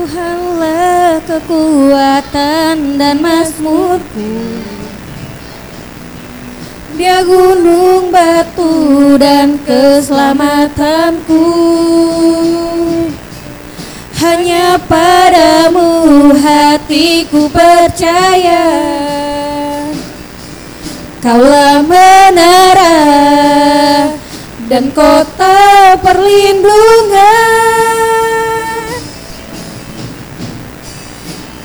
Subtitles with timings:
[0.00, 4.32] Tuhanlah kekuatan dan mazmurku.
[6.96, 11.44] Dia gunung batu dan keselamatanku.
[14.24, 18.72] Hanya padamu hatiku percaya.
[21.20, 23.04] Kaulah menara
[24.64, 27.99] dan kota perlindungan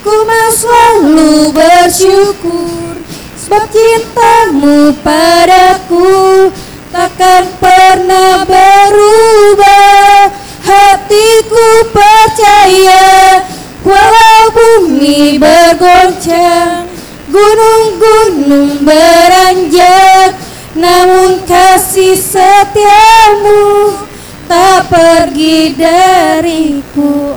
[0.05, 2.93] Ku mau selalu bersyukur
[3.41, 6.53] Sebab cintamu padaku
[6.93, 10.29] Takkan pernah berubah.
[10.61, 13.41] Hatiku percaya
[13.81, 16.85] Walau bumi bergoncang
[17.25, 20.37] Gunung-gunung beranjak
[20.77, 23.97] Namun kasih setiamu
[24.45, 27.34] Tak pergi dariku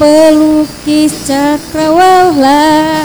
[0.00, 3.04] pelukis cakrawala.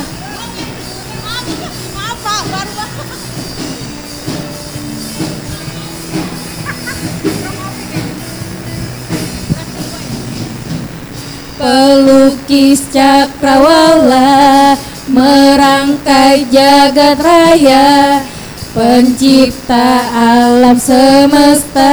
[11.59, 14.79] Pelukis cakrawala
[15.11, 18.23] merangkai jagat raya
[18.71, 21.91] pencipta alam semesta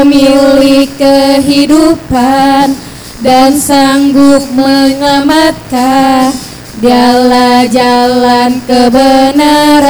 [0.00, 2.72] pemilik kehidupan
[3.20, 6.32] dan sanggup menyelamatkan
[6.80, 9.84] dialah jalan kebenaran.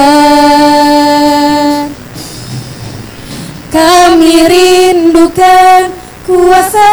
[3.71, 5.95] Kami rindukan
[6.27, 6.91] kuasa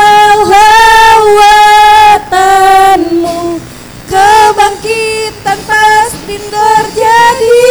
[2.21, 3.57] lawatanmu
[4.05, 7.65] kebangkitan pasti terjadi.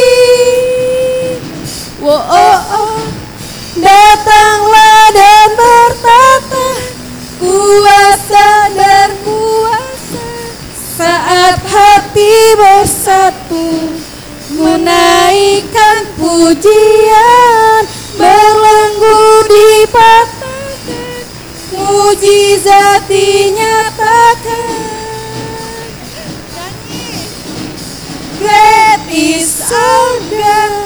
[2.03, 2.99] Wo oh, oh.
[3.77, 4.76] Datanglah
[5.17, 6.69] dan bertata
[7.41, 10.29] kuasa dan kuasa
[10.77, 13.97] saat hati bersatu
[14.53, 17.83] menaikkan pujian
[18.21, 21.25] berlagu dipatahkan
[21.73, 24.77] mujizat dinyatakan
[28.37, 30.86] Great is our God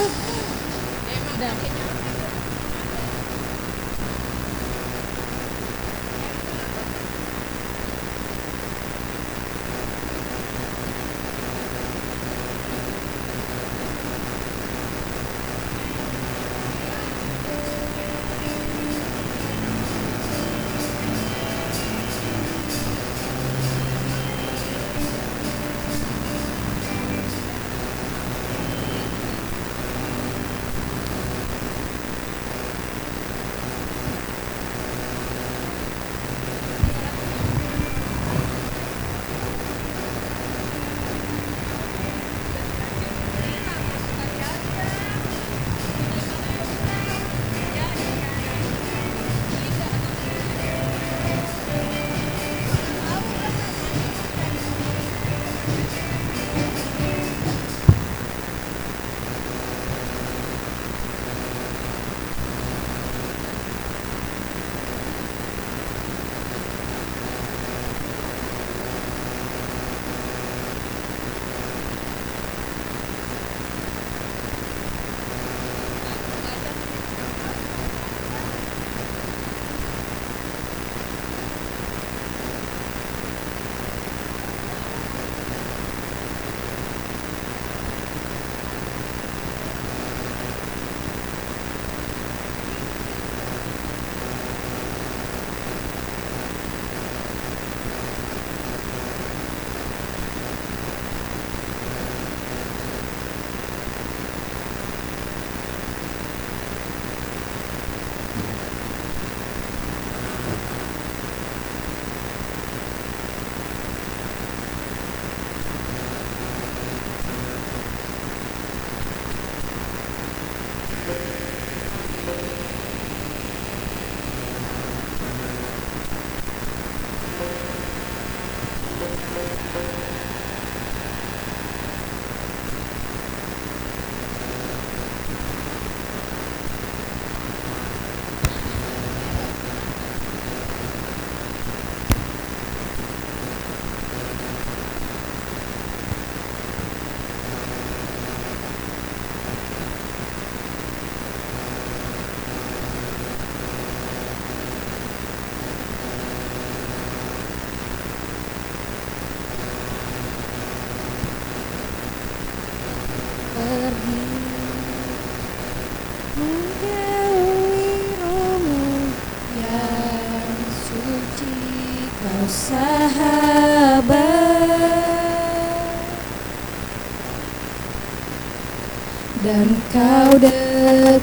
[179.90, 181.18] kau dekat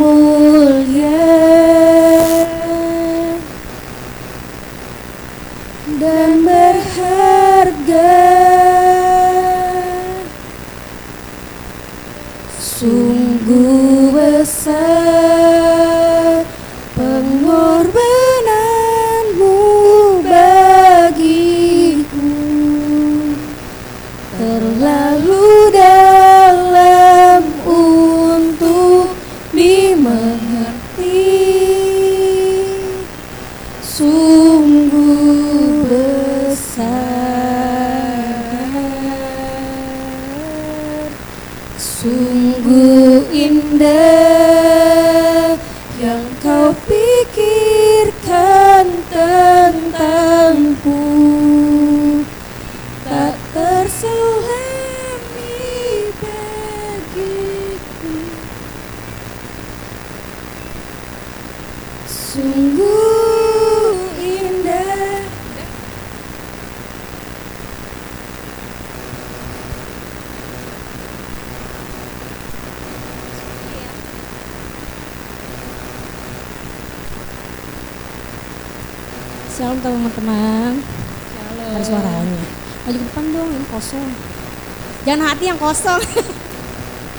[79.57, 80.85] Shalom teman-teman.
[81.73, 82.41] Ada suaranya.
[82.85, 84.09] Maju ke depan dong, ini kosong.
[85.01, 85.97] Jangan hati yang kosong.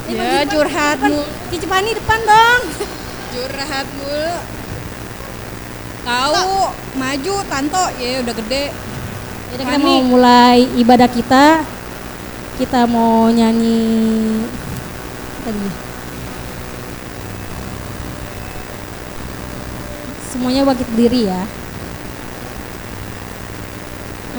[0.09, 1.21] Ya, depan, curhat mulu.
[1.53, 2.61] Cici Pani depan dong.
[3.35, 4.35] Curhat mulu.
[6.01, 6.57] Tahu
[6.97, 7.85] maju tanto.
[8.01, 8.65] Ya udah gede.
[9.53, 11.67] Jadi kita mau mulai ibadah kita.
[12.57, 13.83] Kita mau nyanyi
[15.45, 15.69] Tadi.
[20.33, 21.58] Semuanya bagi diri ya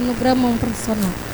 [0.02, 1.29] no gramão profissional.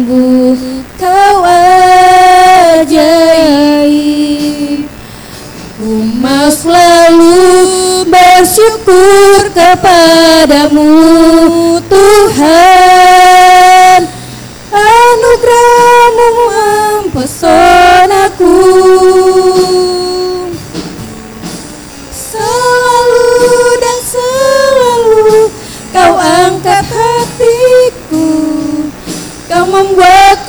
[0.00, 0.56] Sungguh
[0.96, 1.44] kau
[2.80, 3.20] ajaib.
[5.76, 6.00] Ku
[6.48, 7.36] selalu
[8.08, 10.88] bersyukur kepadamu
[11.84, 13.59] Tuhan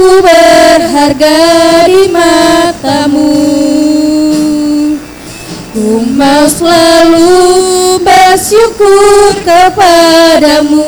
[0.01, 1.37] membuatku berharga
[1.85, 3.37] di matamu.
[5.71, 10.83] Ku mau selalu bersyukur kepadamu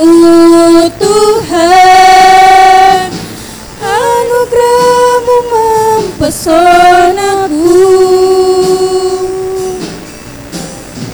[0.99, 3.07] Tuhan.
[3.83, 7.83] Anugerahmu mempesonaku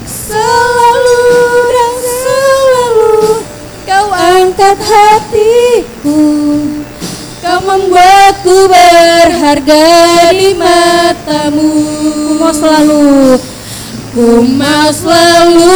[0.07, 1.21] Selalu
[1.69, 3.17] dan selalu
[3.85, 6.68] kau angkat hatiku
[7.69, 9.85] membuatku berharga
[10.33, 11.69] di matamu.
[12.01, 13.37] Ku mau selalu.
[14.09, 15.69] Ku mau selalu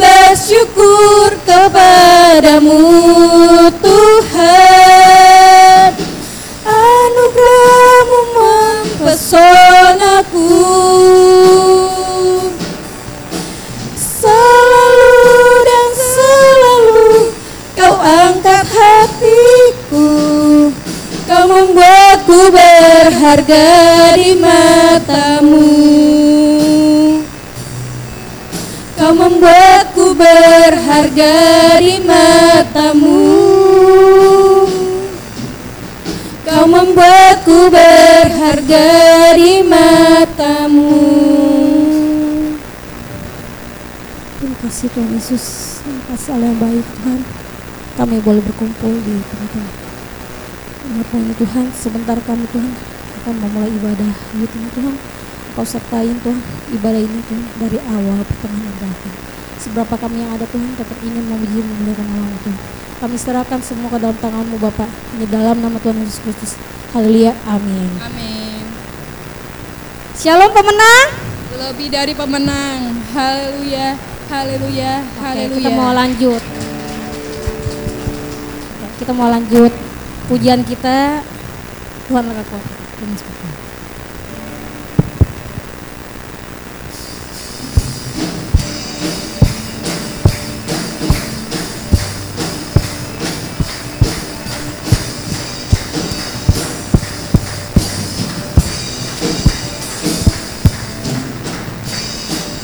[0.00, 2.80] bersyukur kepadamu
[3.84, 5.92] Tuhan.
[6.64, 10.48] Anugerahmu mempesonaku
[22.48, 23.68] berharga
[24.16, 25.68] di matamu
[28.96, 31.36] Kau membuatku berharga
[31.76, 33.20] di matamu
[36.48, 38.88] Kau membuatku berharga
[39.36, 40.96] di matamu
[44.40, 45.44] Terima kasih Tuhan Yesus.
[46.08, 47.20] Kasih Allah yang baik Tuhan.
[48.00, 49.89] Kami boleh berkumpul di tempat
[50.90, 51.06] Ini
[51.38, 52.74] Tuhan, sebentar kami Tuhan
[53.22, 54.98] akan memulai ibadah ini Tuhan.
[55.54, 56.42] Kau sertain Tuhan
[56.74, 59.14] ibadah ini Tuhan dari awal pertengahan dan akhir.
[59.62, 62.58] Seberapa kami yang ada Tuhan tetap ingin memuji memuliakan nama Tuhan.
[63.06, 64.90] Kami serahkan semua ke dalam tanganmu Bapak.
[65.14, 66.58] Ini dalam nama Tuhan Yesus Kristus.
[66.90, 67.38] Haleluya.
[67.46, 67.90] Amin.
[68.02, 68.66] Amin.
[70.18, 71.06] Shalom pemenang.
[71.54, 72.98] Lebih dari pemenang.
[73.14, 73.94] Haleluya.
[74.26, 75.06] Haleluya.
[75.06, 75.54] Oke, Haleluya.
[75.54, 76.42] kita mau lanjut.
[78.98, 79.89] Kita mau lanjut
[80.30, 81.26] pujian kita
[82.06, 82.22] Tuhan
[83.18, 83.58] seperti ini.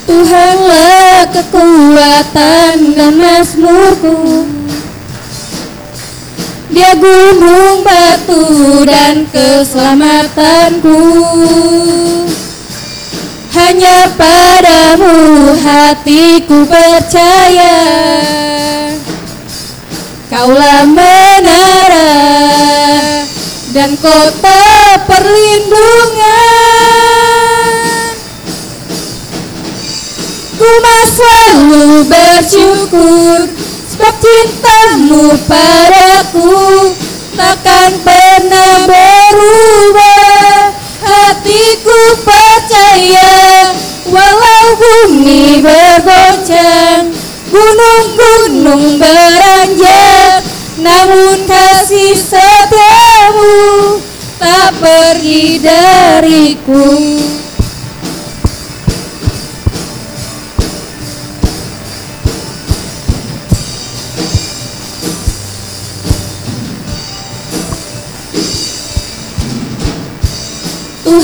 [0.06, 4.55] Tuhanlah kekuatan dan mazmurku
[6.66, 10.98] Dia gunung batu dan keselamatanku.
[13.54, 17.78] Hanya padamu hatiku percaya.
[20.26, 22.10] Kaulah menara
[23.70, 26.66] dan kota perlindungan.
[30.56, 30.70] Ku
[31.16, 33.55] selalu bersyukur
[34.16, 36.54] Cintamu padaku
[37.34, 40.74] Takkan pernah berubah.
[41.02, 43.70] Hatiku percaya
[44.10, 47.14] Walau bumi bergoncang
[47.50, 50.42] Gunung-gunung beranjak
[50.82, 53.98] Namun kasih setiamu
[54.38, 57.35] Tak pergi dariku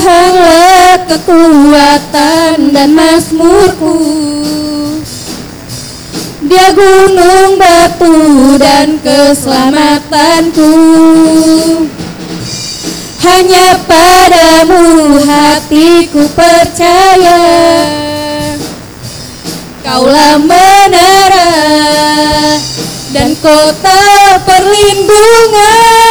[0.03, 4.03] Tuhanlah kekuatan dan mazmurku.
[6.43, 8.11] Dia gunung batu
[8.59, 10.75] dan keselamatanku.
[13.23, 17.39] Hanya padamu hatiku percaya.
[19.87, 21.47] Kaulah menara
[23.15, 24.03] dan kota
[24.43, 26.03] perlindungan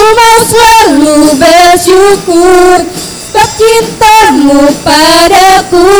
[0.00, 5.92] Ku mau selalu bersyukur Sebab cintamu padaku.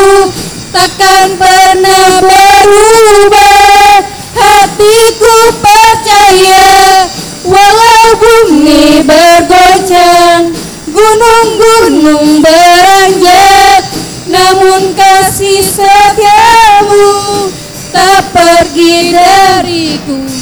[0.72, 4.00] Takkan pernah berubah
[4.32, 7.04] Hatiku percaya
[7.44, 10.48] Walau bumi bergoncang
[10.88, 13.84] Gunung-gunung beranjak.
[14.32, 17.04] Namun kasih setiamu
[17.92, 20.39] Tak pergi dariku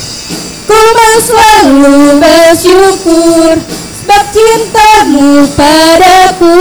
[0.69, 3.57] Ku mau selalu bersyukur
[4.05, 6.61] Sebab cintamu padaku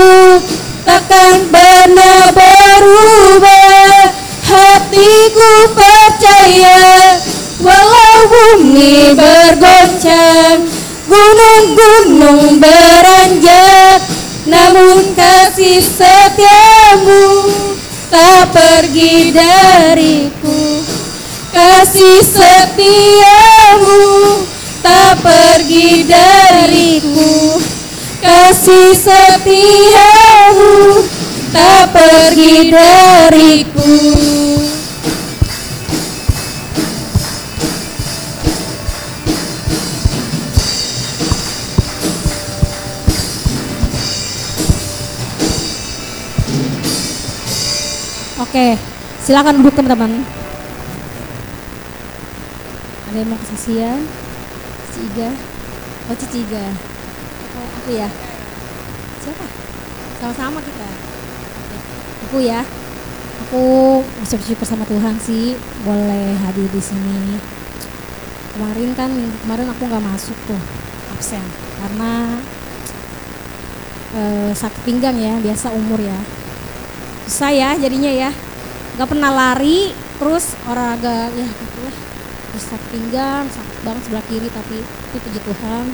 [0.88, 4.08] Takkan pernah berubah.
[4.48, 7.20] Hatiku percaya
[7.60, 10.64] Walau bumi bergoncang
[11.04, 14.08] Gunung-gunung beranjak
[14.48, 17.44] Namun kasih setiamu
[18.08, 20.77] Tak pergi dariku
[21.58, 23.98] Kasih setiamu
[24.78, 27.58] Tak pergi dariku
[28.22, 31.02] Kasih setiamu
[31.50, 33.90] Tak pergi dariku
[48.38, 48.78] Oke,
[49.26, 50.37] silakan duduk teman-teman.
[53.26, 54.04] Mau kesaksian?
[54.94, 55.30] Ciga.
[56.06, 56.64] Oh Ciciga.
[57.58, 58.08] Oh, aku ya.
[59.24, 59.46] Siapa?
[60.22, 60.88] Sama-sama kita.
[62.28, 62.62] Aku ya.
[63.48, 63.64] Aku
[64.22, 67.40] bersyukur syukur sama Tuhan sih boleh hadir di sini.
[68.54, 69.10] Kemarin kan
[69.46, 70.58] kemarin aku nggak masuk tuh
[71.18, 71.42] absen
[71.82, 72.38] karena
[74.14, 76.18] eh, sakit pinggang ya biasa umur ya
[77.28, 78.30] susah ya jadinya ya
[78.96, 81.96] nggak pernah lari terus olahraga ya gitu lah
[82.48, 85.84] terus sakit pinggang sakit banget sebelah kiri tapi itu puji Tuhan.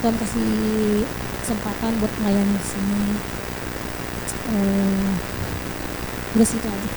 [0.00, 0.52] Tuhan kasih
[1.44, 3.04] kesempatan buat melayani di sini.
[4.50, 5.12] Eh
[6.36, 6.88] udah situ aja.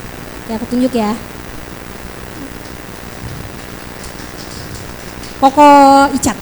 [0.52, 1.16] Ya aku tunjuk ya.
[5.44, 5.68] Koko
[6.16, 6.38] Icat.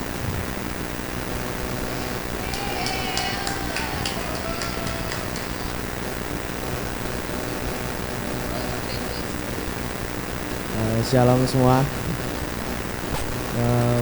[10.77, 12.00] Eh, shalom semua.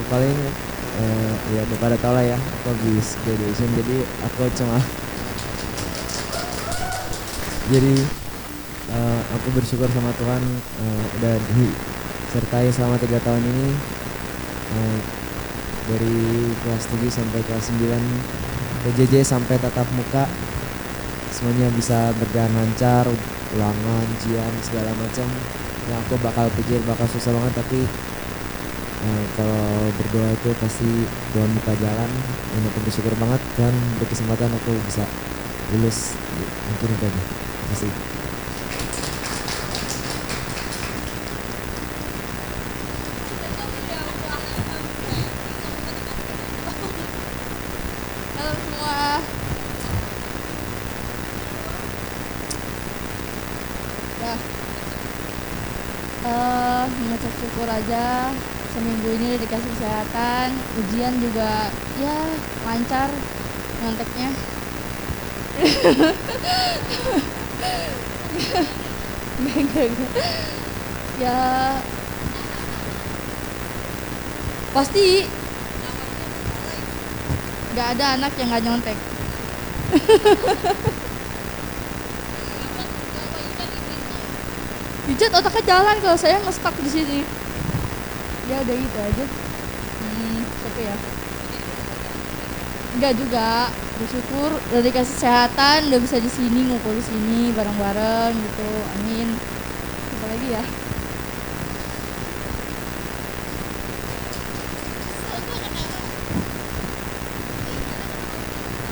[0.10, 0.38] Paling
[1.00, 4.78] eh, ya udah pada tau lah ya, aku habis graduation jadi aku cuma
[7.70, 7.96] jadi
[8.90, 10.42] eh, aku bersyukur sama Tuhan
[10.82, 13.68] eh, udah disertai selama tiga tahun ini
[14.74, 15.00] eh,
[15.90, 16.18] dari
[16.66, 17.94] kelas 7 sampai kelas 9
[18.86, 20.26] PJJ sampai tatap muka
[21.34, 23.06] semuanya bisa berjalan lancar
[23.54, 25.30] ulangan ujian segala macam
[25.90, 27.80] yang aku bakal pikir bakal susah banget tapi
[29.00, 30.90] eh, kalau berdoa itu pasti
[31.32, 32.12] Tuhan buka jalan
[32.52, 35.04] dan aku bersyukur banget Tuhan berkesempatan aku bisa
[35.76, 36.18] lulus
[36.68, 37.06] mungkin itu.
[37.08, 37.92] Aja Terima kasih
[48.40, 49.00] Halo semua.
[54.20, 54.36] Ya.
[56.20, 58.32] Eh, mengucap syukur aja
[58.76, 60.48] seminggu ini udah dikasih kesehatan,
[60.80, 61.68] ujian juga
[62.00, 62.18] ya
[62.64, 63.10] lancar
[63.84, 64.30] nyonteknya.
[71.20, 71.82] Ya
[74.70, 75.26] pasti
[77.74, 78.98] nggak ada anak yang nggak nyontek.
[85.10, 87.26] Dijat otaknya jalan kalau saya nge-stuck di sini.
[88.46, 89.26] Ya udah gitu aja.
[89.26, 90.94] Hmm, tapi ya.
[93.00, 93.72] Enggak juga.
[93.96, 98.72] Bersyukur udah dikasih kesehatan, udah bisa di sini ngumpul di sini bareng-bareng gitu.
[99.00, 99.40] Amin.
[100.20, 100.64] Apa lagi ya?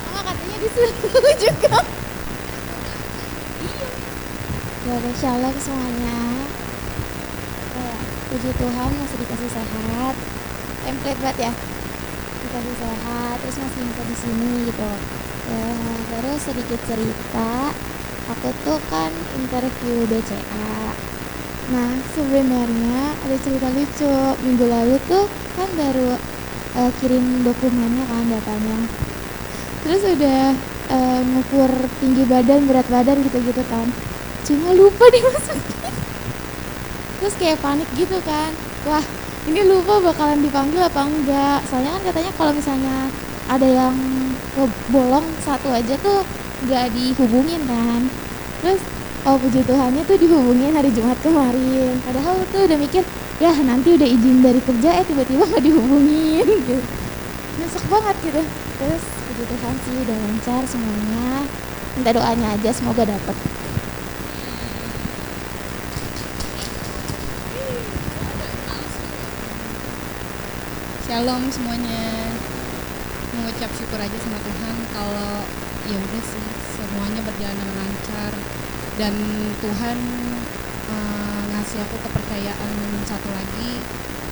[0.08, 1.78] Mama katanya disuruh juga.
[4.88, 6.48] Ya udah shalom semuanya
[7.76, 7.96] Ya,
[8.32, 10.16] Puji Tuhan masih dikasih sehat
[10.88, 11.77] Template banget ya
[12.48, 14.92] Dikasih sehat Terus masih bisa di sini gitu.
[15.52, 15.72] Ya,
[16.16, 17.52] Terus sedikit cerita
[18.32, 20.96] Aku tuh kan interview BCA
[21.68, 24.16] Nah sebenarnya ada cerita lucu.
[24.48, 25.28] Minggu lalu tuh
[25.60, 26.16] kan baru
[26.80, 28.78] eh, kirim dokumennya kan datanya.
[29.84, 30.56] Terus udah
[30.92, 33.88] eh, ngukur tinggi badan, berat badan gitu-gitu kan.
[34.48, 35.92] Cuma lupa dimasukin
[37.20, 38.52] terus kayak panik gitu kan.
[38.88, 39.04] Wah
[39.48, 41.60] ini lupa bakalan dipanggil apa enggak.
[41.72, 42.96] Soalnya kan katanya kalau misalnya
[43.48, 43.96] ada yang
[44.92, 46.28] bolong satu aja tuh
[46.68, 48.12] nggak dihubungin kan.
[48.60, 48.84] Terus
[49.24, 51.96] oh puji Tuhannya tuh dihubungin hari Jumat kemarin.
[52.04, 53.08] Padahal tuh udah mikir
[53.40, 56.48] ya nanti udah izin dari kerja eh tiba-tiba nggak dihubungin.
[56.68, 56.84] Gitu.
[57.58, 58.42] Nyesek banget gitu.
[58.78, 61.48] Terus puji Tuhan sih udah lancar semuanya.
[61.96, 63.57] Minta doanya aja semoga dapet
[71.28, 72.08] Shalom semuanya.
[73.36, 75.44] Mengucap syukur aja sama Tuhan kalau
[75.84, 78.32] ya udah sih semuanya berjalan dengan lancar.
[78.96, 79.12] Dan
[79.60, 79.98] Tuhan
[80.88, 82.72] eh, ngasih aku kepercayaan
[83.04, 83.84] satu lagi.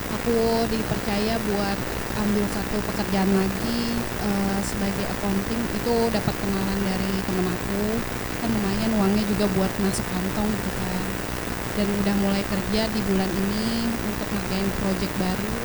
[0.08, 1.75] Aku dipercaya buat
[2.15, 5.67] ambil satu pekerjaan lagi eh, sebagai accounting.
[5.75, 7.99] Itu dapat kenalan dari temen aku.
[8.39, 11.03] Kan lumayan uangnya juga buat masuk kantong gitu kan.
[11.75, 15.64] Dan udah mulai kerja di bulan ini untuk ngerjain project baru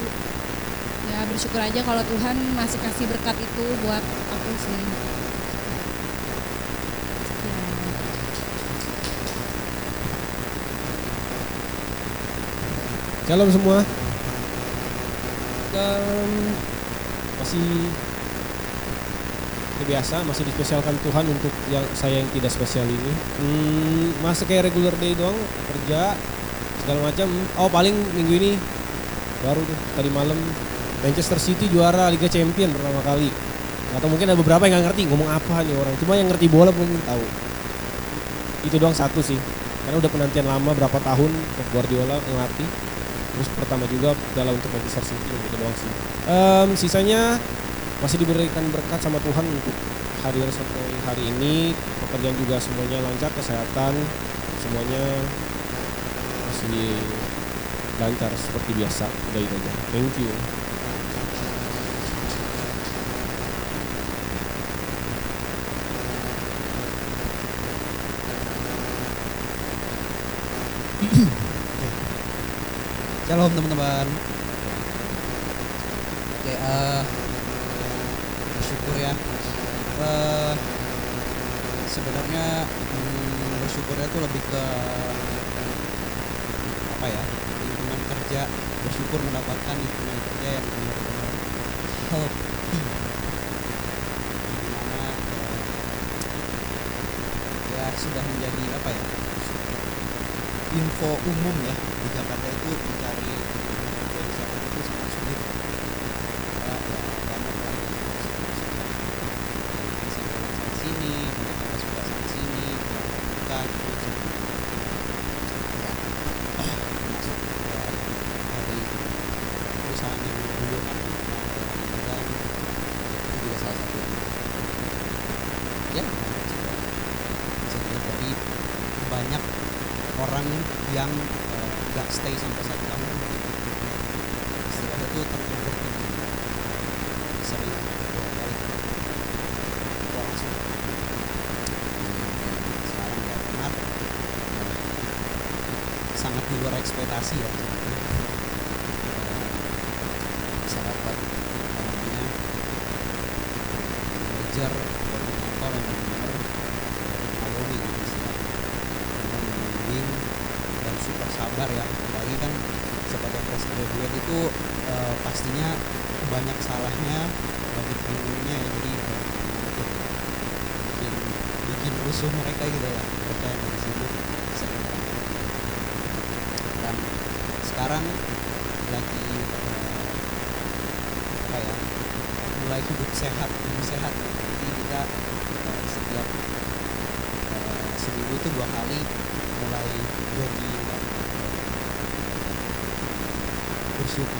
[1.41, 4.85] bersyukur aja kalau Tuhan masih kasih berkat itu buat aku sih.
[13.25, 13.81] Shalom semua.
[15.73, 16.29] Dan
[17.41, 17.89] masih
[19.65, 23.13] seperti biasa masih dispesialkan Tuhan untuk yang saya yang tidak spesial ini.
[23.41, 25.41] Hmm, masih kayak regular day doang
[25.73, 26.21] kerja
[26.85, 27.33] segala macam.
[27.57, 28.53] Oh paling minggu ini
[29.41, 30.37] baru tuh tadi malam
[31.01, 33.33] Manchester City juara Liga Champion pertama kali.
[33.97, 35.95] Atau mungkin ada beberapa yang nggak ngerti ngomong apa nih orang.
[35.99, 37.25] Cuma yang ngerti bola mungkin tahu.
[38.69, 39.39] Itu doang satu sih.
[39.89, 42.91] Karena udah penantian lama berapa tahun Pep Guardiola ngelatih
[43.31, 45.93] terus pertama juga adalah untuk Manchester City gitu doang sih
[46.29, 47.41] Em, sisanya
[48.05, 49.73] masih diberikan berkat sama Tuhan untuk
[50.21, 51.73] hadir sampai hari ini
[52.05, 53.97] pekerjaan juga semuanya lancar kesehatan
[54.61, 55.05] semuanya
[56.53, 56.93] masih
[57.97, 60.33] lancar seperti biasa udah itu aja thank you
[73.31, 74.11] Shalom teman-teman.
[76.35, 77.03] Oke, eh
[78.59, 79.15] bersyukur ya.
[80.03, 80.55] Eh
[81.95, 84.65] sebenarnya hmm, bersyukurnya itu lebih ke
[86.91, 87.23] apa ya?
[87.71, 88.51] Lingkungan kerja.
[88.83, 91.31] Bersyukur mendapatkan lingkungan kerja yang benar-benar
[92.11, 92.43] healthy.
[94.43, 95.55] Di mana eh,
[97.79, 99.31] ya sudah menjadi apa ya?
[100.71, 103.10] info umum ya di Jakarta itu mencari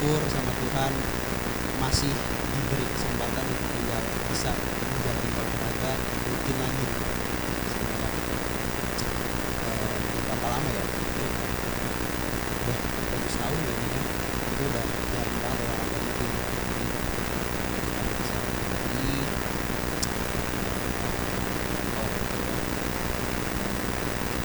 [0.01, 0.93] bersyukur sama Tuhan
[1.77, 4.01] masih diberi kesempatan untuk tinggal
[4.33, 5.93] bisa menjalani olahraga
[6.25, 6.87] rutin lagi.
[9.61, 9.89] Eh,
[10.41, 10.85] ya?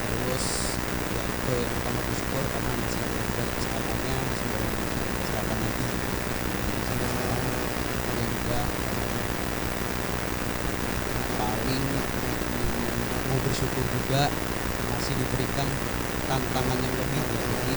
[0.04, 0.46] Terus
[1.16, 4.86] ya yang pertama bersyukur karena masih ada kesehatannya masih ada
[5.36, 5.88] kesehatan lagi
[6.88, 7.44] sampai sekarang
[8.08, 8.62] ada juga
[11.12, 13.84] eh, paling mm, mau bersyukur
[14.16, 14.32] juga
[14.96, 15.68] masih diberikan
[16.24, 17.76] tantangan yang lebih ya jadi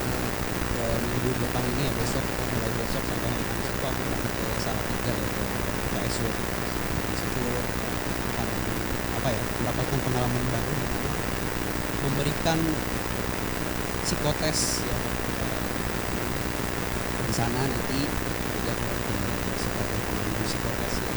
[0.78, 2.22] eh, minggu depan ini ya besok
[2.54, 5.42] mulai besok sampai hari Kamis itu aku berangkat ke Salatiga ya ke
[5.98, 6.26] KSW
[7.10, 7.42] di situ
[8.38, 8.48] akan
[9.18, 11.10] apa ya mendapatkan pengalaman baru mana
[12.06, 12.58] memberikan
[14.06, 14.94] psikotes ya
[15.42, 15.62] eh,
[17.26, 17.98] di sana nanti
[18.62, 18.74] juga
[19.58, 21.12] sebagai pemandu psikotes ya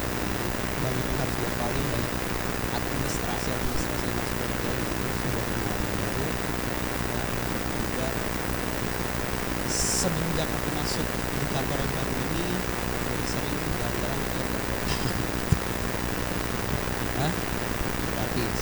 [0.81, 2.13] banyak yang harus dihafalin banyak
[2.71, 6.31] administrasi administrasi yang harus dipelajari itu sebuah pengalaman baru ya,
[7.11, 7.29] dan
[7.83, 8.07] juga
[9.69, 12.45] semenjak aku masuk di kantor yang baru ini
[13.05, 14.43] jadi sering jalan-jalan ke
[17.21, 17.31] Hah?
[18.15, 18.59] gratis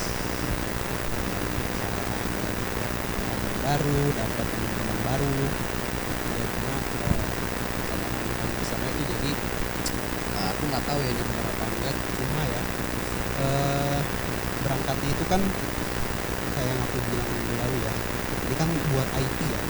[3.29, 5.33] Dapat baru dapat teman-teman baru
[6.35, 7.23] ya cuma eh,
[7.87, 9.31] tantangan yang paling besarnya itu jadi
[10.59, 12.61] nggak tahu ya ini benar apa enggak cuma ya
[13.39, 13.99] eh
[14.59, 15.41] berangkatnya itu kan
[16.53, 17.93] kayak yang aku bilang minggu lalu ya
[18.49, 19.61] ini kan buat IT ya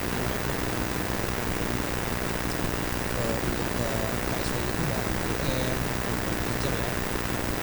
[3.20, 3.90] Eh, untuk ke
[4.32, 5.78] KSW itu ya IM
[6.24, 6.92] manager ya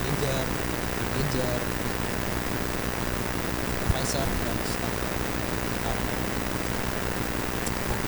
[0.04, 0.44] manager
[1.00, 1.58] manager
[3.72, 4.94] supervisor dan staff
[7.86, 8.00] Nah,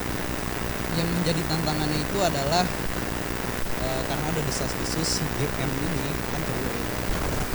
[0.98, 2.66] yang menjadi tantangannya itu adalah
[3.78, 6.83] eh, karena ada desas-desus GM ini kan cowok ya.
[7.14, 7.46] Lah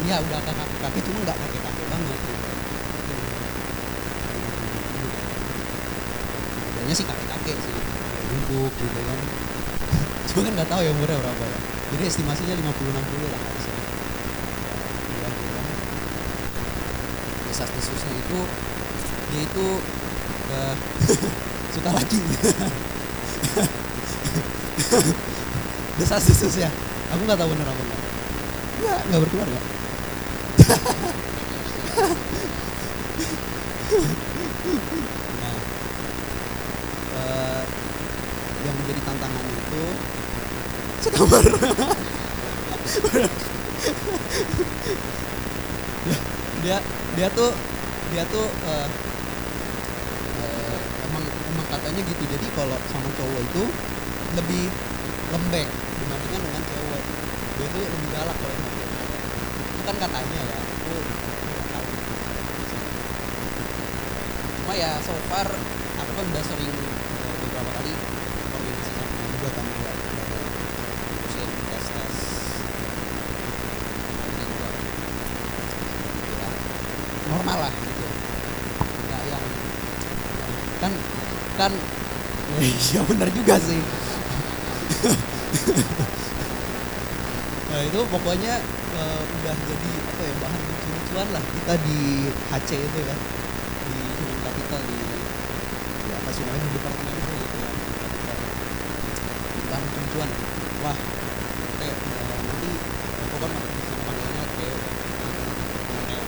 [0.00, 2.20] iya udah kakek kakek cuma nggak kakek kakek banget.
[6.72, 7.74] Kayaknya sih kakek kakek sih.
[8.32, 9.18] Duduk gitu kan.
[10.32, 11.58] Cuma kan nggak tahu ya umurnya berapa ya.
[11.92, 15.66] Jadi estimasinya 50 60 lah harusnya gitu kan.
[17.44, 18.38] desas-desusnya itu
[19.26, 19.66] dia itu
[21.74, 22.18] suka laki
[25.96, 26.70] desas-desus ya.
[27.16, 28.00] Aku nggak tahu bener apa enggak.
[28.80, 29.58] Nggak nggak berkeluarga.
[33.86, 35.56] Nah
[37.16, 37.62] eh,
[38.66, 39.84] yang menjadi tantangan itu
[41.06, 41.44] sekamar.
[46.66, 46.78] Dia
[47.14, 47.50] dia tuh
[48.10, 48.88] dia tuh eh,
[50.42, 50.78] eh,
[51.08, 52.32] emang emang katanya gitu.
[52.32, 53.62] Jadi kalau sama cowok itu
[54.36, 54.64] lebih
[55.32, 55.68] lembek
[56.00, 57.02] dibandingkan dengan cewek.
[57.56, 58.88] Dia tuh lebih galak kalau cewek
[59.76, 60.94] itu kan katanya ya aku
[64.66, 65.46] cuma ya so far
[66.00, 67.92] aku kan udah sering eh, beberapa kali
[68.50, 68.92] koordinasi
[69.36, 69.66] juga kan
[71.16, 71.78] urusin ya,
[77.30, 78.06] normal lah gitu.
[79.06, 79.44] Nggak yang
[80.82, 80.92] kan
[81.56, 81.72] kan
[82.94, 83.80] ya benar juga sih.
[87.66, 88.54] Nah itu pokoknya
[88.96, 93.18] eh, udah jadi apa ya bahan lucu-lucuan lah kita di HC itu kan
[93.84, 94.96] di human capital di
[96.00, 97.74] di apa sih namanya di departemen itu gitu kan
[99.68, 100.30] bahan lucu-lucuan
[100.80, 100.96] wah
[101.84, 102.70] kayak eh, nanti
[103.28, 104.78] aku kan di sana panggilannya kayak
[106.08, 106.24] kayak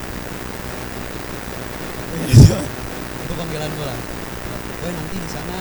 [3.24, 3.98] itu panggilan gue lah
[4.78, 5.56] gue nanti di sana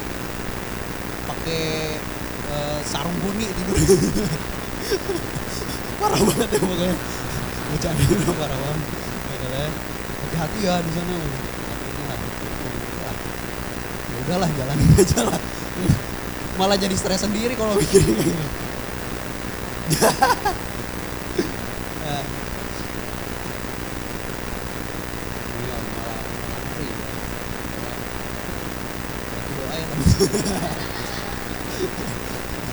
[1.32, 1.63] pakai
[2.51, 3.76] eh, sarung buni tidur
[5.99, 6.95] parah banget ya pokoknya.
[7.71, 8.81] Bercanda udah parah banget.
[9.47, 9.63] Ya
[10.27, 11.23] hati-hati ya di sana ya
[14.27, 15.39] udahlah jalanin aja lah.
[16.59, 18.45] Malah jadi stres sendiri kalau mikirin kayak gini
[22.07, 22.19] Ya.
[25.47, 26.89] Iya, malah- malah ngeri.
[29.31, 30.07] Bagi doa ya, teman.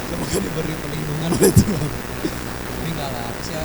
[0.05, 1.91] Semoga diberi perlindungan oleh Tuhan.
[2.65, 3.63] Tapi enggak lah, harusnya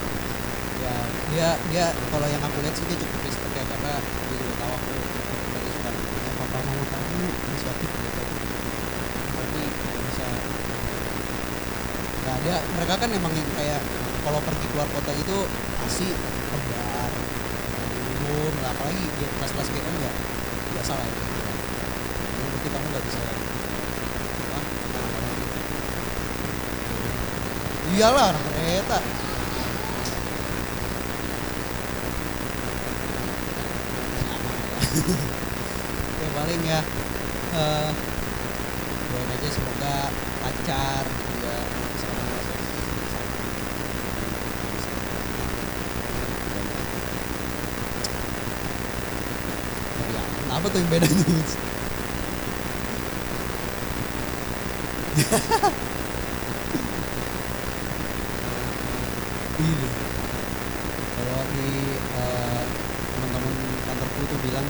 [0.80, 0.96] ya
[1.30, 4.72] dia dia kalau yang aku lihat sih dia cukup respect ya karena dia juga tahu
[4.74, 4.94] aku
[5.52, 8.22] dari suka ya, papa mama kamu inisiatif gitu
[9.36, 9.62] tapi
[10.08, 10.28] bisa
[12.24, 13.82] nah dia mereka kan emang yang kayak
[14.24, 15.38] kalau pergi keluar kota itu
[15.84, 16.08] pasti
[16.48, 17.12] kebar
[18.08, 20.12] minum lah apalagi di kelas-kelas GM ya
[20.80, 21.52] biasa lah ya kayak gitu.
[22.40, 23.36] yang penting kamu nggak bisa apa,
[28.00, 28.98] iyalah anak kereta
[36.22, 36.80] ya paling ya
[37.56, 37.92] eh
[39.10, 39.96] doain aja semoga
[40.44, 41.64] lancar gitu ya.
[42.00, 42.24] Sama
[50.10, 50.24] Ya,
[50.58, 51.54] apa tuh yang bedanya Mas?
[59.60, 59.90] ini
[61.16, 61.68] kalau di
[62.16, 62.64] eh,
[63.14, 64.68] teman-teman kantorku tuh bilang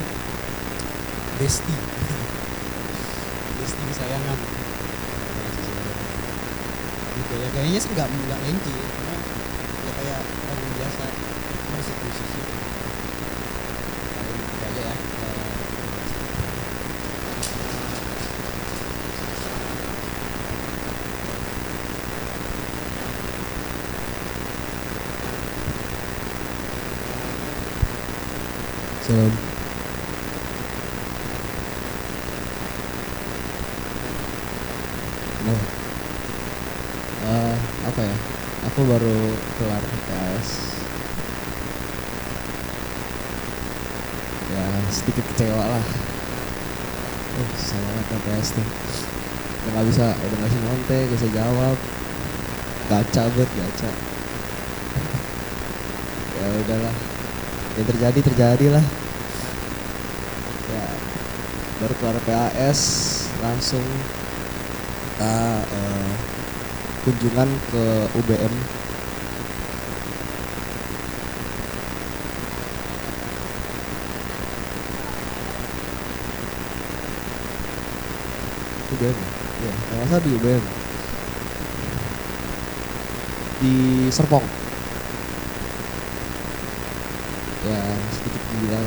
[1.40, 1.76] besti
[3.60, 4.40] besti kesayangan
[7.18, 9.16] gitu ya kayaknya sih nggak nggak lengki karena
[9.86, 11.06] ya kayak orang biasa
[11.74, 12.42] masih posisi
[14.14, 15.56] Paling itu aja ya eh,
[29.10, 29.34] Salam.
[35.50, 35.62] Nah,
[37.26, 37.58] eh,
[37.90, 38.16] apa ya?
[38.70, 40.78] Aku baru kelar tes.
[44.54, 45.86] Ya sedikit kecewa lah.
[47.34, 48.68] Uh, susah banget tes tuh.
[49.60, 51.78] udah nggak bisa udah nggak bisa nyontek nggak bisa jawab
[52.94, 53.90] gaca bet gaca
[56.38, 56.96] ya udahlah
[57.80, 58.99] yang terjadi terjadi lah ya
[61.80, 62.80] baru keluar PAS
[63.40, 63.84] langsung
[65.04, 66.12] kita eh,
[67.08, 67.84] kunjungan ke
[68.20, 68.54] UBM
[79.00, 79.18] UBM
[79.64, 80.64] ya kalau salah di UBM
[83.60, 84.44] di Serpong.
[87.68, 87.80] Ya
[88.16, 88.80] sedikit gila.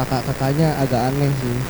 [0.00, 1.60] Kakak-kakaknya agak aneh sih.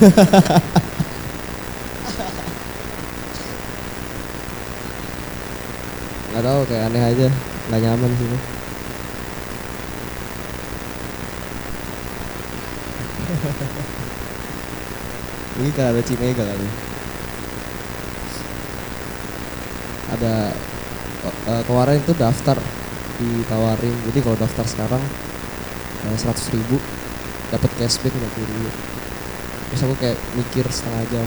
[6.30, 7.28] Nggak tahu kayak aneh aja.
[7.72, 8.28] Nggak nyaman sih.
[15.60, 16.68] Ini kan ada Cinega kali.
[20.20, 20.52] Ada
[21.48, 22.60] eh, kemarin itu daftar
[23.16, 23.96] ditawarin.
[24.12, 25.00] Jadi kalau daftar sekarang
[26.16, 26.78] seratus ribu.
[27.50, 28.70] Dapat cashback lima puluh ribu.
[29.70, 31.26] Terus aku kayak mikir setengah jam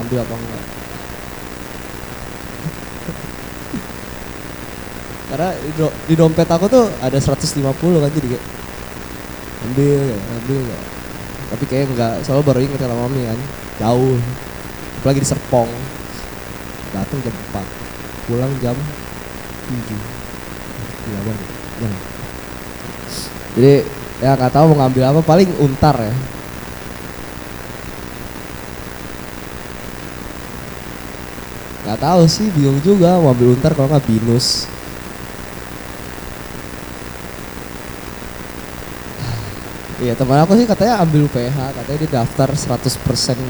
[0.00, 0.64] ambil apa enggak.
[5.28, 8.44] Karena di, do- di dompet aku tuh ada 150 kan jadi kayak
[9.58, 10.78] ambil ya, ambil ya.
[11.50, 13.40] tapi kayak enggak soalnya baru inget sama mami kan
[13.80, 14.18] jauh.
[15.00, 15.70] Apalagi di Serpong.
[16.88, 17.68] Datang jam 4
[18.28, 18.76] pulang jam
[19.68, 19.76] 7
[21.04, 21.48] gila banget
[21.80, 22.07] Jangan.
[23.58, 23.82] Jadi
[24.22, 26.14] ya nggak tahu mau ngambil apa paling untar ya.
[31.82, 34.70] Nggak tahu sih bingung juga mau ambil untar kalau nggak binus.
[39.98, 42.78] Iya teman aku sih katanya ambil UPH katanya dia daftar 100%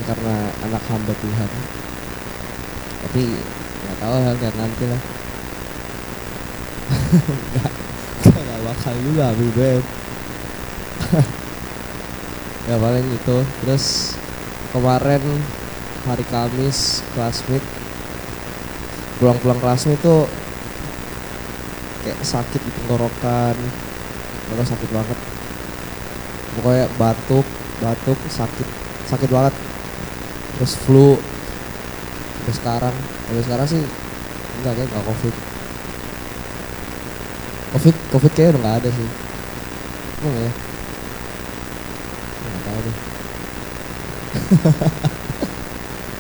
[0.09, 0.34] karena
[0.64, 1.50] anak hamba Tuhan.
[3.04, 3.22] Tapi
[3.84, 5.02] nggak tahu lah lihat nanti lah.
[7.52, 7.72] Nggak
[8.32, 9.84] nggak bakal juga ambil
[12.68, 13.38] ya paling itu.
[13.64, 14.14] Terus
[14.76, 15.22] kemarin
[16.04, 17.64] hari Kamis classmate
[19.18, 20.28] pulang-pulang classmate tuh
[22.04, 23.56] kayak sakit di tenggorokan.
[24.52, 25.18] Lalu sakit banget.
[26.60, 27.46] Pokoknya batuk
[27.80, 28.68] batuk sakit
[29.08, 29.54] sakit banget.
[30.60, 31.16] Terus flu.
[32.38, 32.94] Sampai sekarang.
[33.28, 33.82] Sampai sekarang sih
[34.60, 35.34] enggak kayak enggak covid.
[37.68, 39.08] Covid covid kayaknya udah nggak ada sih.
[40.18, 40.52] Emang ya
[42.48, 42.96] nggak tahu deh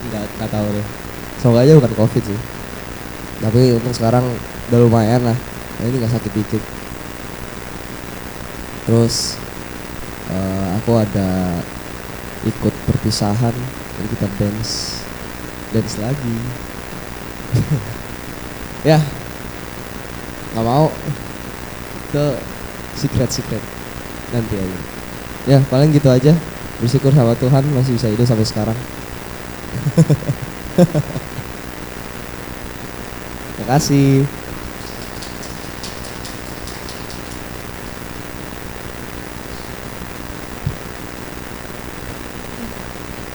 [0.08, 0.86] nggak nggak tahu deh.
[1.40, 2.40] Semoga aja bukan covid sih.
[3.38, 4.24] Tapi untuk sekarang
[4.68, 5.38] udah lumayan lah.
[5.78, 6.62] Nah, ini nggak sakit dikit.
[8.84, 9.38] Terus
[10.28, 11.60] eh, aku ada
[12.44, 13.54] ikut perpisahan.
[13.98, 15.02] Jadi kita dance
[15.72, 16.36] dance lagi.
[18.86, 19.02] Ya
[20.54, 20.86] nggak mau.
[22.14, 22.38] Ke
[22.94, 23.64] secret secret
[24.30, 24.78] nanti aja.
[25.50, 26.30] Ya paling gitu aja
[26.78, 28.78] bersyukur sama Tuhan masih bisa hidup sampai sekarang.
[33.58, 34.30] Terima kasih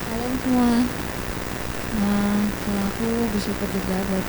[0.07, 0.71] Kalian semua
[1.93, 4.25] Nah, kalau aku bersyukur juga buat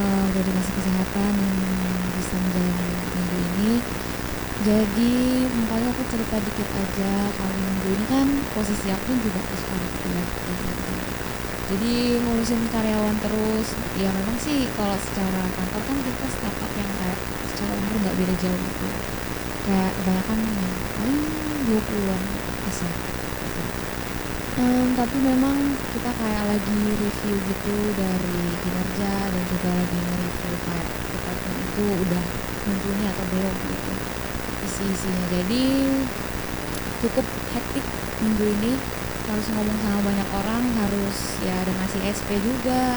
[0.00, 1.56] eh, udah dikasih kesehatan yang
[2.16, 3.72] bisa menjalani minggu ini.
[4.64, 5.12] Jadi
[5.52, 8.26] makanya aku cerita dikit aja kalau minggu ini kan
[8.56, 9.92] posisi aku juga sekarang
[11.66, 13.68] Jadi ngurusin karyawan terus.
[13.98, 17.18] Ya memang sih kalau secara kantor kan kita startup yang kayak
[17.52, 18.86] secara umur nggak beda jauh gitu.
[19.66, 21.20] Kayak kebanyakan yang paling
[21.86, 22.22] 20-an
[22.66, 22.88] bisa.
[24.56, 30.88] Em, tapi memang kita kayak lagi review gitu dari kinerja dan juga lagi nge-review kayak
[31.12, 32.24] departemen itu udah
[32.64, 33.94] mumpuni atau belum gitu
[34.64, 35.64] isi-isinya jadi
[37.04, 37.84] cukup hektik
[38.24, 38.72] minggu ini
[39.28, 42.96] harus ngomong sama banyak orang harus ya ada ngasih SP juga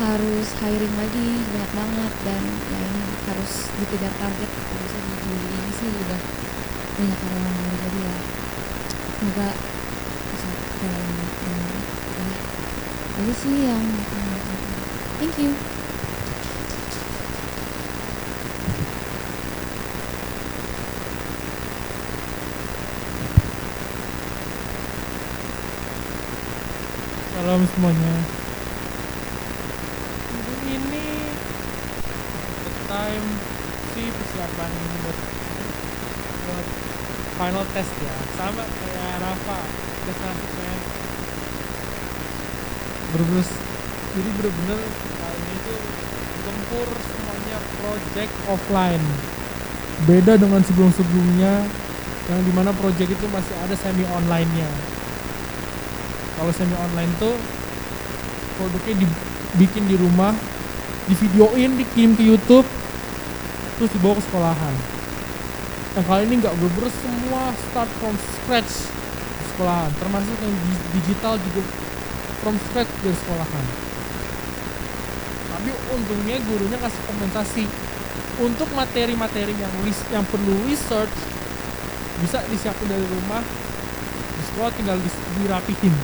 [0.00, 5.90] harus hiring lagi banyak banget dan ya ini harus dikejar target harusnya di ini sih
[5.92, 6.20] udah
[6.98, 8.09] banyak karyawan yang jadi ya
[9.20, 9.56] jalan
[10.80, 11.64] dengan
[12.16, 12.40] baik.
[13.20, 13.84] Ya, sih yang
[15.20, 15.52] thank you
[27.40, 28.14] Salam semuanya.
[30.28, 31.08] Minggu ini
[32.64, 33.26] the time
[33.96, 34.70] sih persiapan
[35.04, 35.18] buat
[36.44, 36.66] buat
[37.40, 38.16] final test ya.
[38.36, 39.58] Sama kayak Rafa
[40.00, 41.00] ada 100%
[43.10, 43.44] bener
[44.14, 45.80] jadi bener-bener ini tuh
[46.48, 49.04] gempur semuanya project offline.
[50.08, 51.68] Beda dengan sebelum-sebelumnya
[52.32, 54.70] yang di mana project itu masih ada semi online-nya
[56.40, 57.36] kalau semi online tuh
[58.56, 60.32] produknya dibikin di rumah
[61.10, 62.64] divideoin dikirim ke YouTube
[63.76, 64.74] terus dibawa ke sekolahan.
[66.00, 68.88] Yang kali ini nggak bener semua start from scratch
[69.36, 71.60] di sekolahan termasuk yang di- digital juga
[72.40, 73.89] from scratch dari sekolahan
[75.94, 77.64] untungnya gurunya kasih kompensasi.
[78.40, 81.12] Untuk materi-materi yang ris- yang perlu research
[82.24, 83.44] bisa disiapin dari rumah
[84.36, 84.96] di sekolah tinggal
[85.36, 85.94] dirapihin.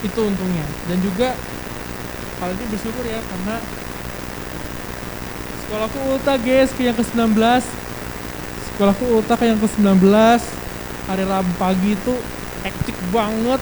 [0.00, 0.64] Itu untungnya.
[0.88, 1.36] Dan juga
[2.40, 3.56] hal ini bersyukur ya karena
[5.64, 7.40] sekolahku ulta guys ke yang ke-19
[8.74, 10.02] sekolahku ulta ke yang ke-19
[11.08, 12.14] hari Rabu pagi itu
[12.66, 13.60] hektik banget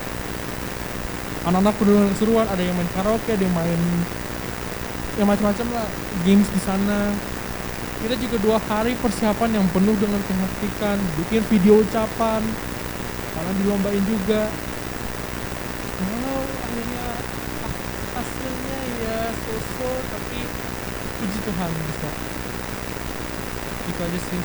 [1.43, 3.80] anak-anak udah keseruan ada yang main karaoke ada yang main
[5.18, 5.88] yang macam-macam lah.
[6.24, 7.12] Games di sana.
[8.03, 12.43] Kita juga dua hari persiapan yang penuh dengan kehektikan bikin video ucapan.
[13.32, 14.49] Karena dilombain juga.
[16.03, 17.07] Wow, akhirnya
[17.62, 17.74] ah,
[18.18, 20.40] hasilnya ya so-so tapi
[21.22, 22.11] puji Tuhan bisa
[23.86, 24.43] itu aja sih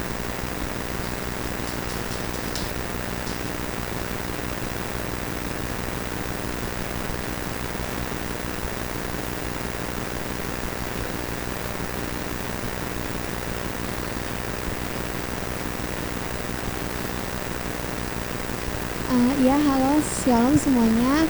[19.07, 21.23] Eh, ya halo, shalom semuanya.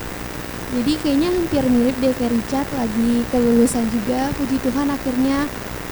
[0.74, 4.34] Jadi kayaknya hampir mirip deh kayak Richard lagi kelulusan juga.
[4.34, 5.46] Puji Tuhan akhirnya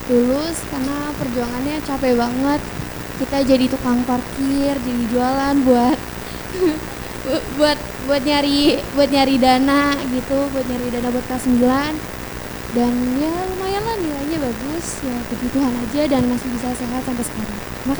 [0.09, 2.61] lulus karena perjuangannya capek banget.
[3.21, 5.97] Kita jadi tukang parkir, jadi jualan buat
[7.29, 7.77] bu- buat
[8.09, 11.61] buat nyari buat nyari dana gitu, buat nyari dana buat kelas 9
[12.75, 12.91] dan
[13.21, 17.59] ya lumayan lah nilainya bagus ya puji Tuhan aja dan masih bisa sehat sampai sekarang.
[17.85, 17.95] Terima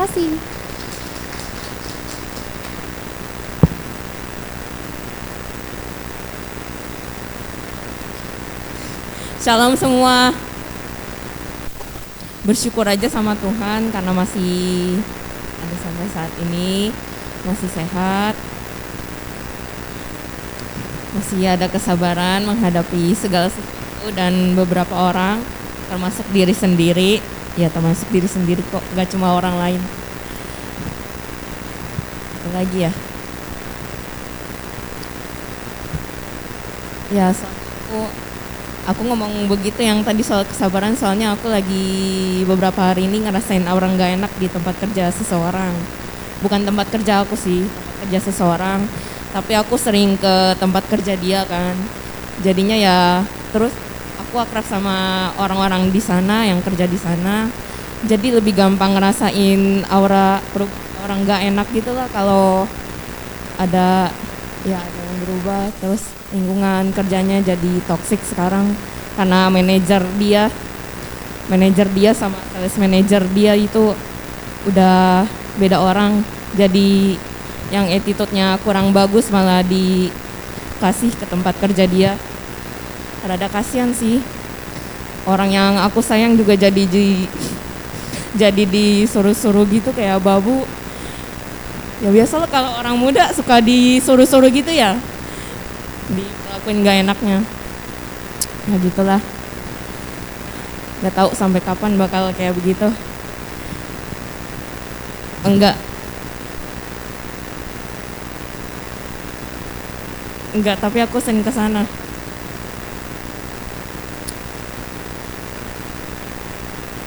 [9.46, 10.34] Shalom semua.
[12.50, 14.98] Bersyukur aja sama Tuhan karena masih
[15.62, 16.89] ada sampai saat ini
[17.46, 18.34] masih sehat.
[21.14, 25.38] Masih ada kesabaran menghadapi segala sesuatu dan beberapa orang
[25.93, 27.22] termasuk diri sendiri.
[27.54, 29.82] Ya termasuk diri sendiri kok, gak cuma orang lain.
[32.41, 32.91] Apa lagi ya?
[37.14, 37.55] Ya, soalnya
[38.86, 41.88] aku ngomong begitu yang tadi soal kesabaran soalnya aku lagi
[42.46, 45.74] beberapa hari ini ngerasain orang gak enak di tempat kerja seseorang.
[46.46, 47.66] Bukan tempat kerja aku sih
[48.06, 48.86] kerja seseorang.
[49.34, 51.74] Tapi aku sering ke tempat kerja dia kan.
[52.46, 53.74] Jadinya ya terus
[54.22, 57.50] aku akrab sama orang-orang di sana yang kerja di sana.
[58.06, 60.38] Jadi lebih gampang ngerasain aura
[61.02, 62.70] orang gak enak gitu lah kalau
[63.58, 64.14] ada
[64.66, 68.70] ya ada berubah terus lingkungan kerjanya jadi toksik sekarang
[69.18, 70.54] karena manajer dia.
[71.46, 73.94] Manajer dia sama sales manager dia itu
[74.70, 75.26] udah
[75.58, 76.22] beda orang.
[76.54, 77.18] Jadi
[77.74, 82.12] yang attitude-nya kurang bagus malah dikasih ke tempat kerja dia.
[83.26, 84.22] Rada kasihan sih.
[85.26, 87.26] Orang yang aku sayang juga jadi di,
[88.38, 90.66] jadi disuruh-suruh gitu kayak babu.
[92.02, 94.98] Ya biasa kalau orang muda suka disuruh-suruh gitu ya
[96.12, 97.39] dilakuin gak enaknya.
[98.66, 99.22] Ya gitulah.
[101.01, 102.89] Nggak tahu sampai kapan bakal kayak begitu.
[105.45, 105.78] Enggak.
[110.56, 111.86] Enggak tapi aku sering ke sana.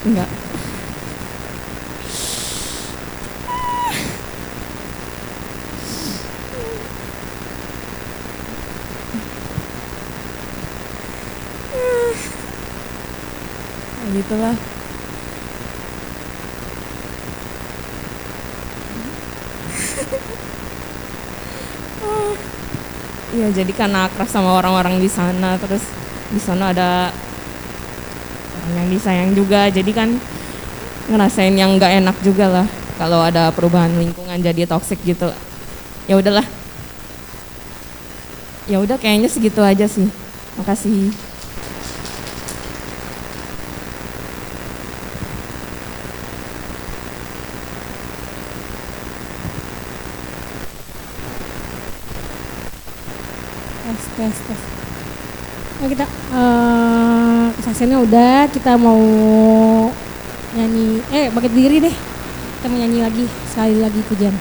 [0.07, 0.31] Enggak
[14.09, 14.57] Ya gitulah
[23.29, 25.83] Iya jadi karena akrab sama orang-orang di sana terus
[26.31, 27.11] di sana ada
[28.55, 30.15] orang yang disayang juga jadi kan
[31.11, 35.31] ngerasain yang nggak enak juga lah kalau ada perubahan lingkungan jadi toksik gitu.
[36.11, 36.43] Ya udahlah.
[38.67, 40.11] Ya udah kayaknya segitu aja sih.
[40.59, 41.15] Makasih
[53.89, 54.61] tes tes tes
[55.81, 56.05] nah, kita
[57.79, 58.99] kesaksiannya udah kita mau
[60.59, 61.95] nyanyi eh bangkit diri deh.
[62.59, 63.23] Kita mau nyanyi lagi
[63.55, 64.35] sekali lagi pujian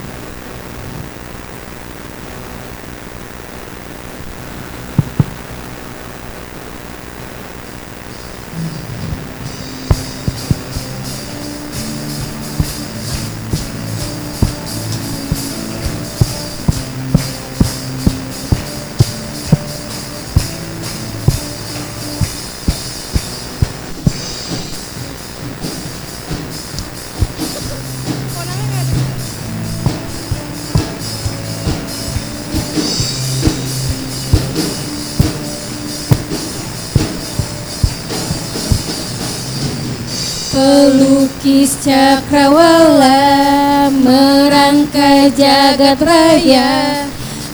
[40.58, 47.06] Pelukis cakrawala merangkai jagat raya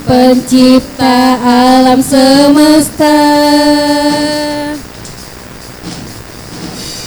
[0.09, 3.21] Pencipta alam semesta.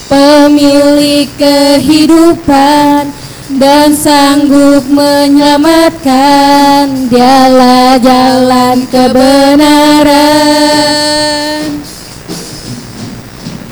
[0.06, 3.10] Pemilik kehidupan
[3.58, 10.78] dan sanggup menyelamatkan Dialah jalan kebenaran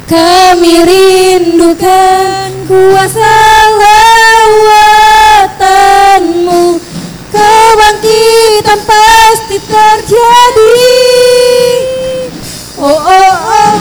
[0.05, 3.35] kami rindukan kuasa
[5.57, 6.77] lawatanmu.
[7.33, 11.01] Kebangkitan pasti terjadi.
[12.75, 13.75] Oh oh oh.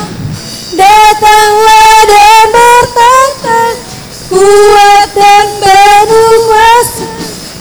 [0.75, 3.79] Datanglah dan bertata
[4.27, 7.07] Kuat dan berkuasa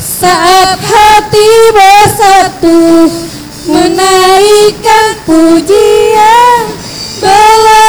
[0.02, 3.06] Saat hati bersatu
[3.70, 6.66] Menaikkan pujian.
[7.22, 7.83] Belenggu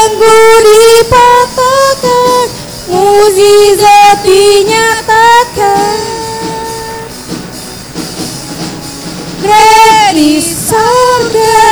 [0.95, 2.47] dipatahkan
[2.95, 5.97] Mujizat dinyatakan.
[9.42, 11.64] Ready surga.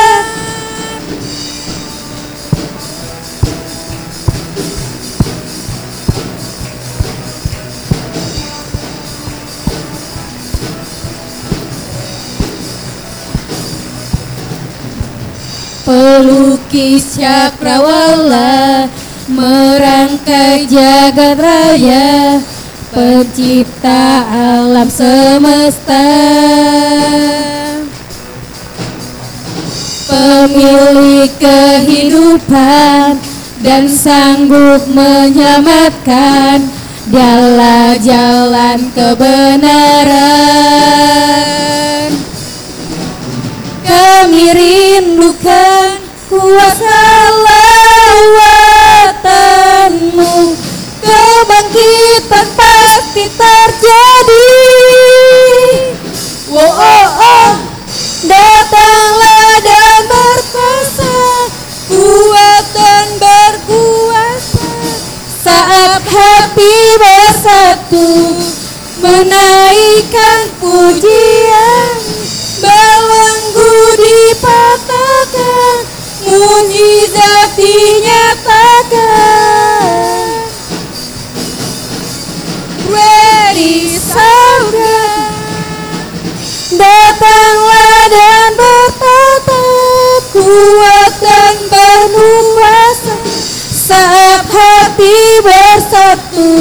[15.82, 18.88] Pelukis cakrawala
[19.32, 22.36] Merangkai jagat raya
[22.92, 26.04] Pencipta alam semesta.
[30.04, 33.16] Pemilik kehidupan
[33.64, 40.12] Dan sanggup menyelamatkan Dialah jalan kebenaran.
[43.84, 46.00] Kami rindukan
[46.32, 47.04] kuasa
[47.44, 48.51] lawatanmu
[53.12, 54.48] pasti terjadi.
[56.48, 57.52] Oh oh oh.
[58.24, 61.12] Datanglah dan berkuasa.
[61.92, 64.64] Kuat dan berkuasa.
[65.44, 68.40] Saat hati bersatu
[69.04, 71.92] Menaikkan pujian.
[72.64, 75.76] Belenggu dipatahkan
[76.32, 79.31] Mujizat dinyatakan
[90.32, 93.14] Kuat dan berkuasa
[93.68, 96.56] Saat hati bersatu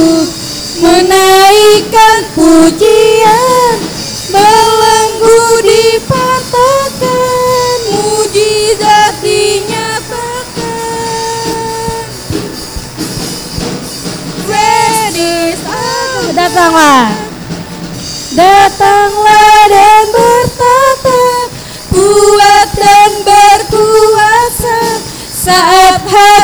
[0.84, 3.91] Menaikkan pujian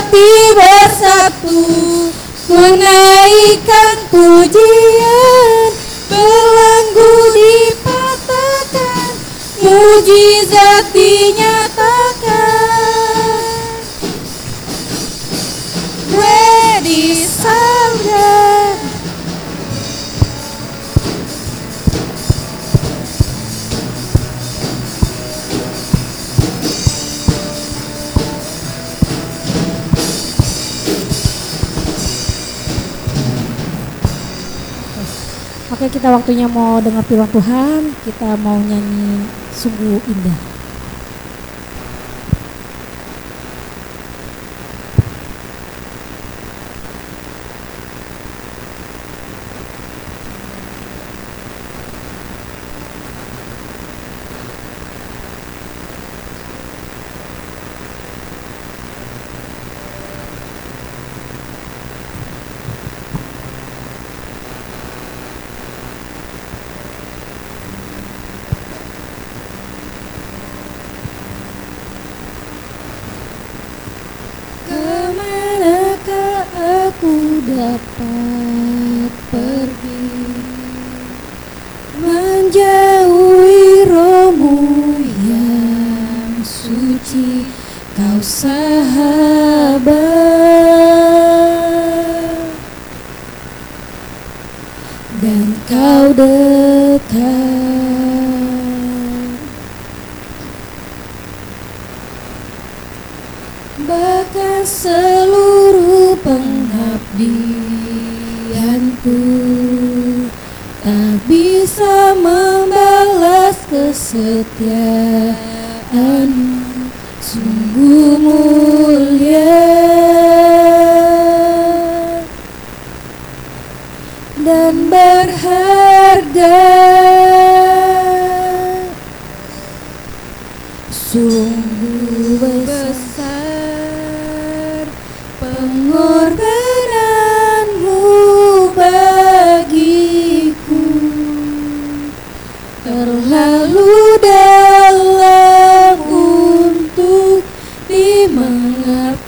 [0.08, 1.60] hati bersatu
[2.48, 5.72] Menaikkan pujian.
[6.08, 9.12] Belenggu dipatahkan
[9.60, 10.88] Mujizat
[35.98, 40.47] kita waktunya mau dengar firman Tuhan Kita mau nyanyi sungguh indah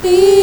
[0.01, 0.38] 第一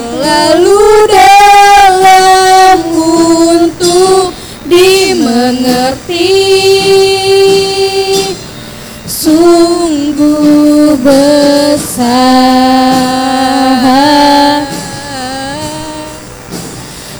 [0.00, 4.32] lalu dalam untuk
[4.64, 6.32] dimengerti.
[9.04, 12.22] Sungguh besar.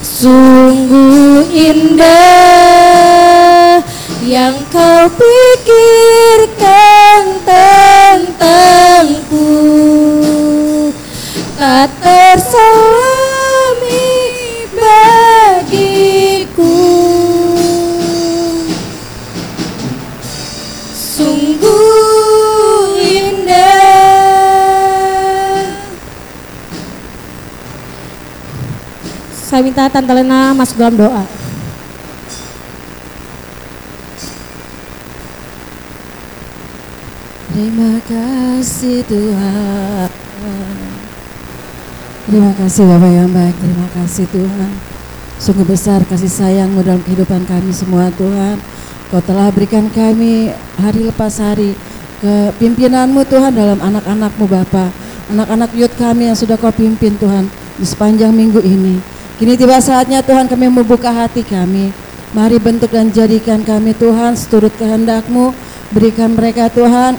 [0.00, 2.22] Sungguh indah
[4.22, 6.51] yang kau pikir
[29.72, 31.24] minta Tante Lena masuk dalam doa.
[37.56, 40.08] Terima kasih Tuhan.
[42.28, 44.72] Terima kasih Bapak yang baik, terima kasih Tuhan.
[45.40, 48.60] Sungguh besar kasih sayangmu dalam kehidupan kami semua Tuhan.
[49.08, 50.52] Kau telah berikan kami
[50.84, 51.72] hari lepas hari
[52.20, 54.92] kepimpinanmu Tuhan dalam anak-anakmu Bapak.
[55.32, 57.48] Anak-anak yud kami yang sudah kau pimpin Tuhan
[57.80, 59.11] di sepanjang minggu ini.
[59.42, 61.90] Kini tiba saatnya Tuhan kami membuka hati kami.
[62.30, 65.50] Mari bentuk dan jadikan kami Tuhan seturut kehendakmu.
[65.90, 67.18] Berikan mereka Tuhan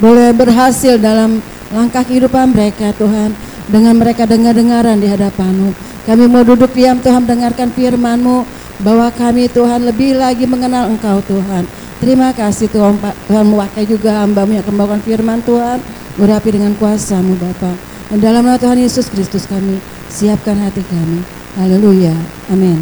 [0.00, 1.44] boleh berhasil dalam
[1.76, 3.36] langkah kehidupan mereka Tuhan
[3.68, 5.76] dengan mereka dengar-dengaran di hadapanmu.
[6.08, 8.48] Kami mau duduk diam Tuhan dengarkan firman-Mu
[8.80, 11.68] bahwa kami Tuhan lebih lagi mengenal Engkau Tuhan.
[12.00, 12.96] Terima kasih Tuhan.
[13.28, 15.84] Tuhan mewakili juga hamba-Mu yang akan membawakan firman Tuhan.
[16.16, 17.76] Urapi dengan kuasa-Mu Bapa.
[18.08, 21.26] Dan dalam nama Tuhan Yesus Kristus kami siapkan hati kami.
[21.58, 22.14] Haleluya.
[22.54, 22.78] Amin.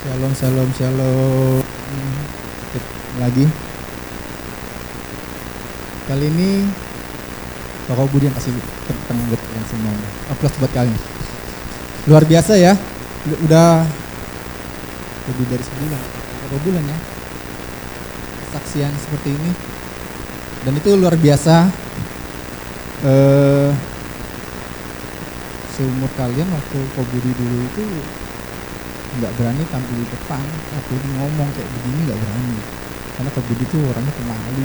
[0.00, 1.60] Shalom, shalom, shalom.
[3.20, 3.44] Lagi.
[6.08, 6.64] Kali ini
[7.84, 8.56] Toko Budi yang kasih
[8.88, 9.92] tepuk tangan buat kalian semua.
[10.32, 10.96] Aplaus buat kalian.
[12.08, 12.72] Luar biasa ya.
[13.44, 13.84] Udah
[15.28, 16.00] lebih dari sebulan.
[16.48, 17.11] Berapa bulan ya?
[18.72, 19.52] Kesaksian seperti ini.
[20.64, 21.68] Dan itu luar biasa.
[23.04, 23.68] Eh
[25.76, 27.84] seumur kalian waktu Kok Budi dulu itu
[29.20, 30.40] nggak berani tampil di depan.
[30.80, 32.58] Aku ngomong kayak begini nggak berani.
[33.12, 34.64] Karena Kak Budi tuh orangnya pemalu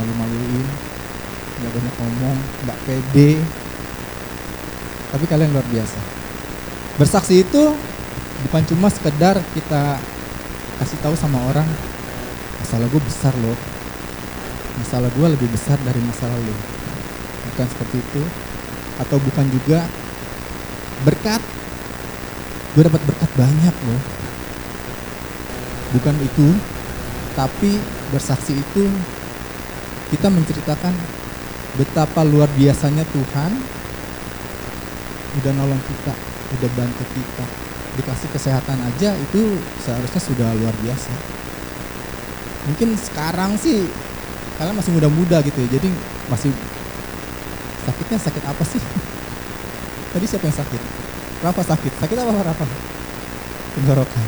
[0.00, 0.68] malu-maluin.
[1.60, 2.38] Nggak banyak ngomong.
[2.64, 3.30] Nggak pede.
[5.12, 6.00] Tapi kalian luar biasa.
[6.96, 7.76] Bersaksi itu
[8.48, 10.00] bukan cuma sekedar kita
[10.80, 11.68] kasih tahu sama orang
[12.66, 13.54] masalah gue besar loh.
[14.82, 16.54] Masalah gue lebih besar dari masalah lo
[17.54, 18.22] bukan seperti itu.
[18.98, 19.86] Atau bukan juga
[21.06, 21.38] berkat.
[22.74, 24.02] Gue dapat berkat banyak loh.
[25.94, 26.58] Bukan itu
[27.38, 27.78] tapi
[28.10, 28.90] bersaksi itu
[30.10, 30.90] kita menceritakan
[31.78, 33.52] betapa luar biasanya Tuhan
[35.38, 36.12] udah nolong kita
[36.58, 37.46] udah bantu kita.
[37.94, 39.54] Dikasih kesehatan aja itu
[39.86, 41.35] seharusnya sudah luar biasa
[42.66, 43.86] mungkin sekarang sih
[44.58, 45.88] kalian masih muda-muda gitu ya jadi
[46.26, 46.50] masih
[47.86, 48.82] sakitnya sakit apa sih
[50.12, 50.82] tadi siapa yang sakit
[51.44, 51.92] Rafa sakit.
[52.00, 52.64] Sakit apa Rafa?
[53.76, 54.26] Tenggorokan.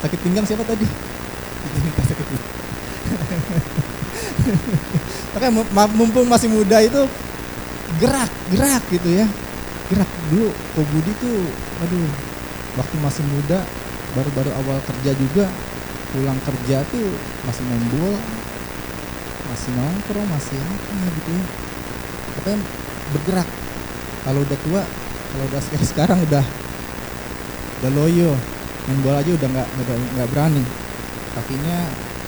[0.00, 0.86] Sakit pinggang siapa tadi?
[1.84, 2.26] Minta sakit
[5.76, 7.04] ma- mumpung masih muda itu
[8.00, 9.26] gerak, gerak gitu ya.
[9.92, 10.48] Gerak dulu.
[10.48, 11.44] Kok Budi tuh,
[11.84, 12.08] aduh,
[12.80, 13.60] waktu masih muda,
[14.16, 15.44] baru-baru awal kerja juga,
[16.16, 17.10] pulang kerja tuh
[17.44, 18.20] masih main bola,
[19.48, 21.44] masih nongkrong, masih apa gitu ya.
[22.38, 22.58] Katanya
[23.16, 23.48] bergerak.
[24.20, 24.82] Kalau udah tua,
[25.32, 26.44] kalau udah kayak sekarang udah
[27.80, 28.36] udah loyo
[28.84, 29.68] main bola aja udah nggak
[30.16, 30.64] nggak berani.
[31.30, 31.78] Kakinya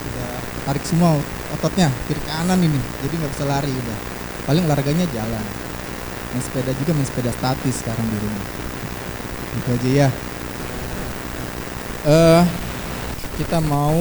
[0.03, 0.31] udah
[0.65, 1.19] tarik semua
[1.53, 3.99] ototnya kiri kanan ini jadi nggak bisa lari udah.
[4.49, 5.45] Paling olahraganya jalan.
[6.33, 8.47] Main sepeda juga main sepeda statis sekarang di rumah.
[9.53, 10.09] Itu aja ya.
[12.09, 12.43] Eh
[13.37, 14.01] kita mau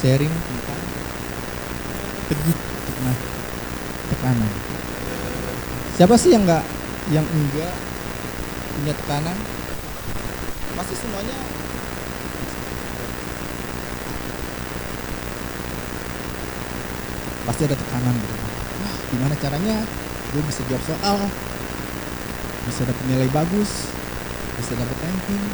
[0.00, 0.80] sharing tentang
[2.32, 2.56] teguh
[3.04, 3.16] nah
[4.08, 4.52] tekanan.
[6.00, 6.64] Siapa sih yang nggak
[7.12, 7.74] yang enggak
[8.80, 9.36] punya tekanan?
[10.72, 11.36] Pasti semuanya
[17.44, 18.34] pasti ada tekanan gitu.
[18.80, 19.76] Wah, gimana caranya
[20.32, 21.18] gue bisa jawab soal,
[22.64, 23.92] bisa dapat nilai bagus,
[24.56, 25.44] bisa dapat ranking.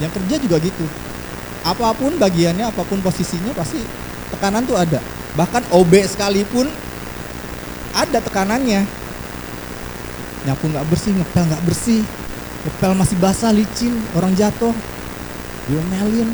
[0.00, 0.86] Yang kerja juga gitu.
[1.66, 3.82] Apa pun bagiannya, apa pun posisinya pasti
[4.30, 5.02] tekanan tuh ada.
[5.34, 6.70] Bahkan OB sekalipun
[7.90, 8.86] ada tekanannya.
[10.46, 12.06] Nyapu nggak bersih ngepel nggak bersih.
[12.62, 14.70] Ngepel masih basah licin orang jatuh.
[15.66, 16.30] Diomelin.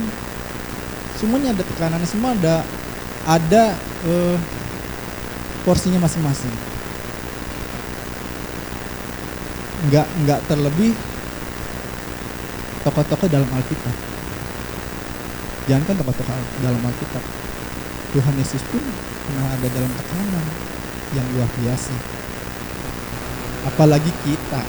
[1.16, 2.60] Semuanya ada tekanannya semua ada
[3.24, 3.72] ada
[4.04, 4.36] eh,
[5.64, 6.52] porsinya masing-masing.
[9.88, 10.92] Nggak nggak terlebih
[12.84, 14.11] tokoh-tokoh dalam Alkitab
[15.70, 17.24] jangan kan tokoh-tokoh dalam Alkitab
[18.12, 18.82] Tuhan Yesus pun
[19.24, 20.46] pernah ada dalam tekanan
[21.16, 21.94] yang luar biasa.
[23.72, 24.62] Apalagi kita.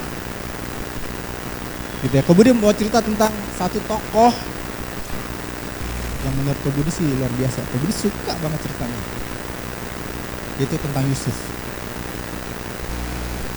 [2.04, 2.22] Gitu ya.
[2.24, 4.32] Kemudian mau cerita tentang satu tokoh
[6.24, 7.60] yang menurut Kebudi sih luar biasa.
[7.68, 9.00] Kebudi suka banget ceritanya.
[10.56, 11.36] Itu tentang Yusuf.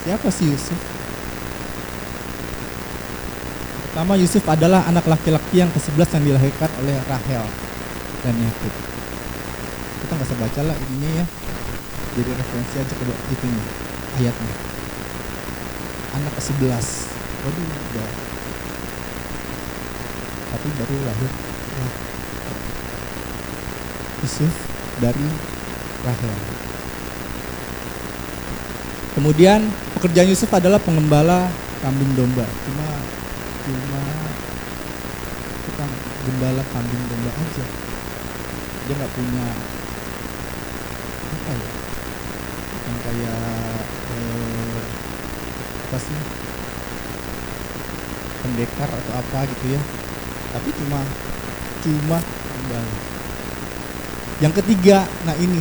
[0.03, 0.96] Siapa sih Yusuf?
[3.97, 7.41] Pertama Yusuf adalah anak laki-laki yang ke-11 yang dilahirkan oleh Rahel
[8.21, 8.69] dan Yakub.
[10.05, 11.25] Kita nggak usah baca lah ininya ya.
[12.13, 13.67] Jadi referensi aja ke itu nih
[14.21, 14.53] ayatnya.
[16.13, 16.85] Anak ke-11
[17.41, 18.09] waduh udah.
[20.45, 21.31] Tapi baru lahir.
[21.81, 21.93] Lah,
[24.21, 24.53] Yusuf
[25.01, 25.27] dari
[26.05, 26.37] Rahel.
[29.17, 29.65] Kemudian
[29.97, 31.49] pekerjaan Yusuf adalah pengembala
[31.81, 32.45] kambing domba.
[32.45, 33.16] Cuma
[33.67, 33.99] cuma
[35.67, 35.93] tukang
[36.23, 37.65] gembala kambing domba aja.
[38.87, 39.45] Dia nggak punya
[41.27, 41.71] apa ya?
[42.87, 43.43] Yang kayak
[44.15, 44.83] eh,
[45.83, 46.19] apa sih?
[48.47, 49.81] Pendekar atau apa gitu ya.
[50.55, 50.99] Tapi cuma
[51.83, 52.95] cuma gembala.
[54.39, 55.59] Yang ketiga nah ini.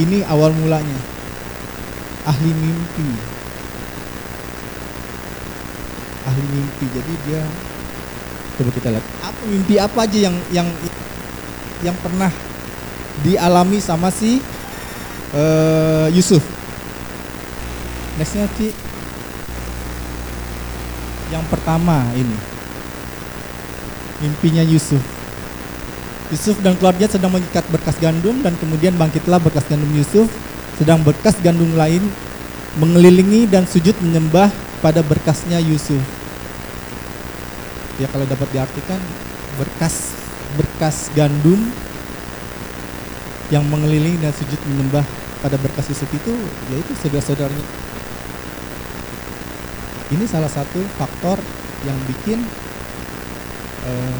[0.00, 1.00] Ini awal mulanya.
[2.24, 3.35] Ahli mimpi
[6.26, 6.86] ahli mimpi.
[6.90, 7.40] Jadi dia
[8.58, 9.04] coba kita lihat.
[9.22, 10.68] Apa mimpi apa aja yang yang
[11.84, 12.32] yang pernah
[13.22, 14.42] dialami sama si
[15.32, 16.42] eh, Yusuf?
[18.18, 18.74] Nextnya Ci.
[21.30, 22.38] Yang pertama ini.
[24.24, 25.02] Mimpinya Yusuf.
[26.26, 30.26] Yusuf dan keluarga sedang mengikat berkas gandum dan kemudian bangkitlah berkas gandum Yusuf.
[30.80, 32.02] Sedang berkas gandum lain
[32.76, 34.52] mengelilingi dan sujud menyembah
[34.84, 36.15] pada berkasnya Yusuf
[37.96, 39.00] ya kalau dapat diartikan
[39.56, 40.12] berkas
[40.56, 41.58] berkas gandum
[43.48, 45.06] yang mengelilingi dan sujud menyembah
[45.40, 46.34] pada berkas Yusuf itu
[46.74, 47.66] yaitu saudara-saudaranya.
[50.06, 51.38] Ini salah satu faktor
[51.86, 52.42] yang bikin
[53.86, 54.18] eh,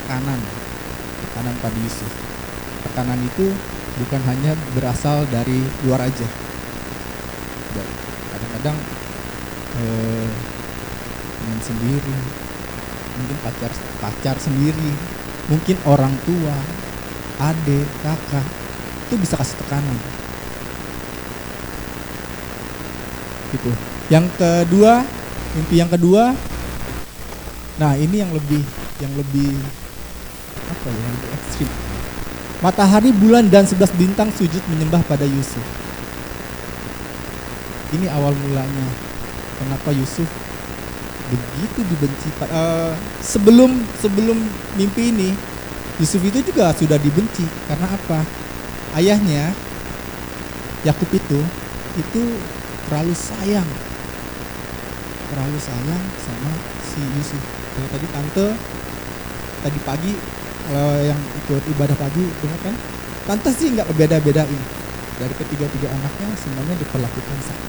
[0.00, 0.40] tekanan
[1.28, 2.12] tekanan pada Yusuf.
[2.88, 3.52] Tekanan itu
[4.00, 6.28] bukan hanya berasal dari luar aja.
[7.76, 7.88] Dan
[8.32, 8.76] kadang-kadang
[9.80, 10.55] eh,
[11.56, 12.16] teman sendiri.
[13.16, 13.72] Mungkin pacar
[14.04, 14.92] pacar sendiri.
[15.48, 16.56] Mungkin orang tua
[17.40, 18.46] adik kakak
[19.08, 19.98] itu bisa kasih tekanan.
[23.56, 23.70] Gitu.
[24.12, 25.00] Yang kedua
[25.56, 26.36] mimpi yang kedua.
[27.80, 28.60] Nah ini yang lebih
[29.00, 29.56] yang lebih
[30.68, 31.70] apa ya yang lebih ekstrim.
[32.60, 35.64] Matahari bulan dan sebelas bintang sujud menyembah pada Yusuf.
[37.96, 38.86] Ini awal mulanya
[39.60, 40.26] kenapa Yusuf
[41.26, 44.38] begitu dibenci eh, sebelum sebelum
[44.78, 45.30] mimpi ini
[45.96, 47.44] Yusuf itu juga sudah dibenci.
[47.68, 48.20] Karena apa?
[49.00, 49.52] Ayahnya
[50.84, 51.40] Yakub itu
[51.96, 52.22] itu
[52.88, 53.68] terlalu sayang.
[55.32, 56.52] Terlalu sayang sama
[56.84, 57.42] si Yusuf.
[57.72, 58.46] Kalau tadi tante
[59.64, 60.12] tadi pagi
[60.68, 62.76] kalau yang ikut ibadah pagi dengar kan?
[63.24, 64.62] Tante sih nggak beda-bedain.
[65.16, 67.66] Dari ketiga-tiga anaknya semuanya diperlakukan sama.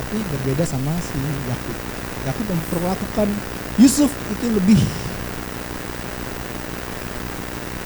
[0.00, 3.28] Tapi berbeda sama si Yakub Yakub memperlakukan
[3.78, 4.80] Yusuf itu lebih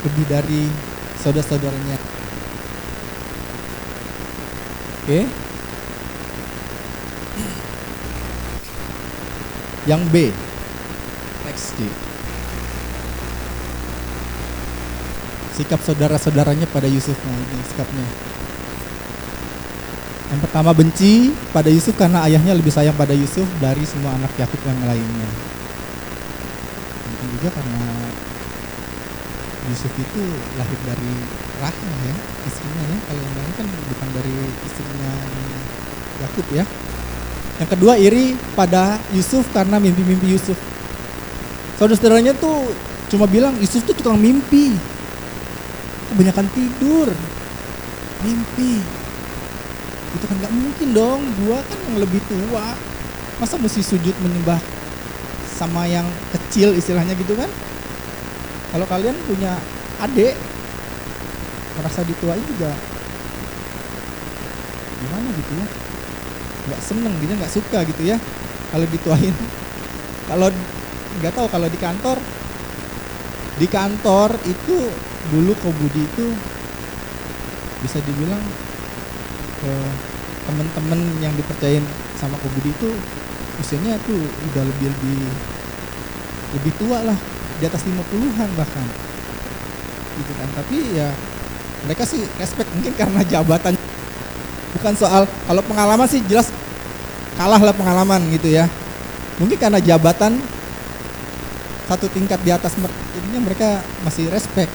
[0.01, 0.65] lebih dari
[1.21, 1.99] saudara-saudaranya.
[5.05, 5.29] Oke.
[9.85, 10.15] Yang B.
[11.45, 11.77] Next.
[11.77, 11.85] D
[15.61, 18.07] sikap saudara-saudaranya pada Yusuf nah ini sikapnya
[20.31, 24.63] yang pertama benci pada Yusuf karena ayahnya lebih sayang pada Yusuf dari semua anak Yakub
[24.63, 25.31] yang lainnya.
[27.03, 27.83] Mungkin juga karena
[29.75, 30.23] Yusuf itu
[30.55, 31.15] lahir dari
[31.59, 32.15] Rahel ya
[32.47, 32.99] istrinya ya.
[33.11, 34.35] Kalau yang lain kan bukan dari
[34.71, 35.13] istrinya
[36.23, 36.65] Yakub ya.
[37.59, 40.57] Yang kedua iri pada Yusuf karena mimpi-mimpi Yusuf.
[41.75, 42.71] Saudara-saudaranya tuh
[43.11, 44.79] cuma bilang Yusuf tuh tukang mimpi.
[46.15, 47.11] Kebanyakan tidur.
[48.23, 49.00] Mimpi
[50.17, 51.21] itu kan nggak mungkin dong.
[51.45, 52.75] Gua kan yang lebih tua.
[53.39, 54.61] Masa mesti sujud menyembah
[55.57, 57.49] sama yang kecil istilahnya gitu kan?
[58.71, 59.57] Kalau kalian punya
[60.01, 60.37] adik
[61.81, 62.73] merasa dituain juga
[65.01, 65.67] gimana gitu ya?
[66.69, 68.17] Nggak seneng gitu nggak suka gitu ya
[68.71, 69.37] kalau dituain.
[70.31, 70.47] Kalau
[71.19, 72.23] nggak tahu kalau di kantor
[73.59, 74.77] di kantor itu
[75.35, 76.27] dulu Kobudi itu
[77.83, 78.39] bisa dibilang
[79.67, 79.93] eh,
[80.49, 81.85] teman-teman yang dipercayain
[82.17, 82.91] sama Kobudi itu
[83.61, 84.17] usianya tuh
[84.53, 85.19] udah lebih lebih
[86.59, 87.19] lebih tua lah
[87.61, 88.87] di atas 50-an bahkan.
[90.17, 90.49] Gitu kan.
[90.57, 91.09] Tapi ya
[91.85, 93.77] mereka sih respect mungkin karena jabatan.
[94.77, 96.49] Bukan soal kalau pengalaman sih jelas
[97.37, 98.67] kalah lah pengalaman gitu ya.
[99.39, 100.41] Mungkin karena jabatan
[101.89, 102.79] satu tingkat di atas
[103.19, 104.71] jadinya mereka masih respect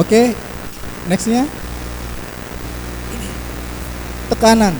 [0.00, 0.32] Oke,
[1.04, 1.44] nextnya
[4.32, 4.72] tekanan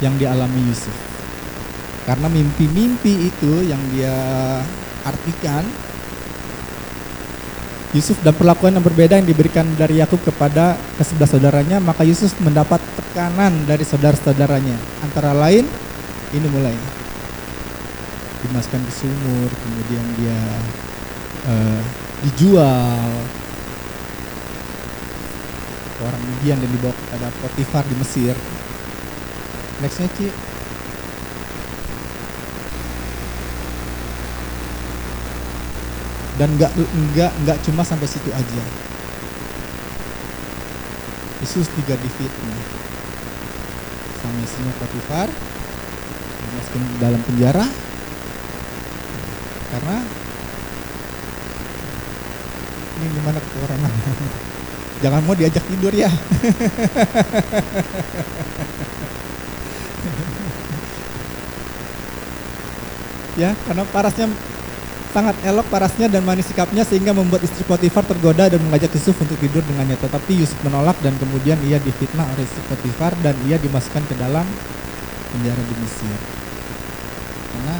[0.00, 0.96] yang dialami Yusuf.
[2.08, 4.16] Karena mimpi-mimpi itu yang dia
[5.04, 5.68] artikan,
[7.92, 12.80] Yusuf dan perlakuan yang berbeda yang diberikan dari Yakub kepada kesebelas saudaranya, maka Yusuf mendapat
[12.96, 15.04] tekanan dari saudara-saudaranya.
[15.04, 15.68] Antara lain,
[16.32, 16.72] ini mulai
[18.40, 20.40] dimasukkan ke sumur, kemudian dia
[21.52, 21.80] eh,
[22.24, 23.12] dijual.
[25.96, 28.36] Ke orang Midian dan dibawa kepada Potifar di Mesir.
[29.84, 30.28] Nextnya Ci.
[36.36, 36.72] dan nggak
[37.16, 38.64] nggak nggak cuma sampai situ aja.
[41.40, 42.60] Yesus juga difitnah
[44.20, 45.28] sama istrinya Potifar.
[46.36, 47.66] Dimasukkan ke dalam penjara.
[49.72, 49.96] Karena
[52.96, 53.80] ini gimana orang
[55.04, 56.08] jangan mau diajak tidur ya
[63.36, 64.32] ya karena parasnya
[65.16, 69.40] sangat elok parasnya dan manis sikapnya sehingga membuat istri Potifar tergoda dan mengajak Yusuf untuk
[69.40, 69.96] tidur dengannya.
[69.96, 74.44] Tetapi Yusuf menolak dan kemudian ia difitnah oleh istri Potifar dan ia dimasukkan ke dalam
[75.32, 76.18] penjara di Mesir.
[77.48, 77.76] Karena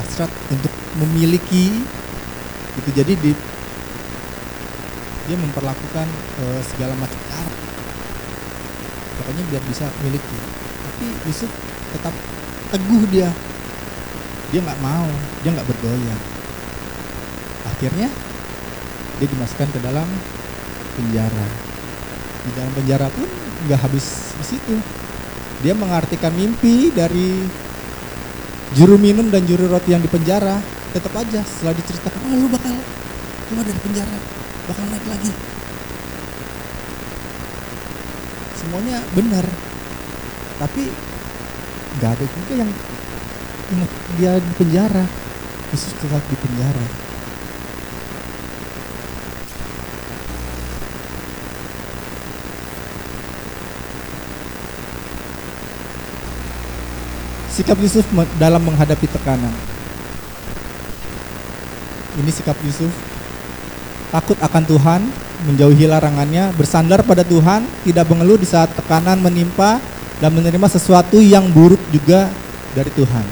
[0.00, 1.76] hasrat untuk memiliki
[2.72, 3.36] itu jadi di,
[5.26, 6.06] dia memperlakukan
[6.42, 7.54] eh, segala macam cara.
[9.22, 10.38] Pokoknya biar bisa miliki
[10.82, 11.50] tapi Yusuf
[11.94, 12.14] tetap
[12.74, 13.30] teguh dia.
[14.54, 15.08] Dia nggak mau
[15.42, 16.22] dia nggak bergoyang.
[17.66, 18.08] Akhirnya
[19.18, 20.06] dia dimasukkan ke dalam
[20.98, 21.48] penjara.
[22.42, 23.28] Di dalam penjara pun
[23.66, 24.76] nggak habis di situ.
[25.62, 27.46] Dia mengartikan mimpi dari
[28.74, 30.58] juru minum dan juru roti yang di penjara.
[30.92, 32.74] Tetap aja setelah diceritakan oh lu bakal
[33.48, 35.32] keluar dari penjara bakal naik lagi.
[38.58, 39.46] Semuanya benar.
[40.62, 40.82] Tapi
[41.98, 42.70] nggak ada juga yang
[44.16, 45.04] dia di penjara.
[45.72, 46.86] Yesus tetap di penjara.
[57.52, 58.08] Sikap Yusuf
[58.40, 59.52] dalam menghadapi tekanan.
[62.16, 63.11] Ini sikap Yusuf
[64.12, 65.00] takut akan Tuhan
[65.48, 69.80] menjauhi larangannya bersandar pada Tuhan tidak mengeluh di saat tekanan menimpa
[70.20, 72.30] dan menerima sesuatu yang buruk juga
[72.76, 73.26] dari Tuhan.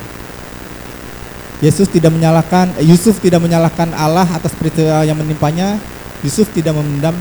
[1.60, 5.76] Yesus tidak menyalahkan eh, Yusuf tidak menyalahkan Allah atas peristiwa yang menimpanya.
[6.24, 7.16] Yusuf tidak memendam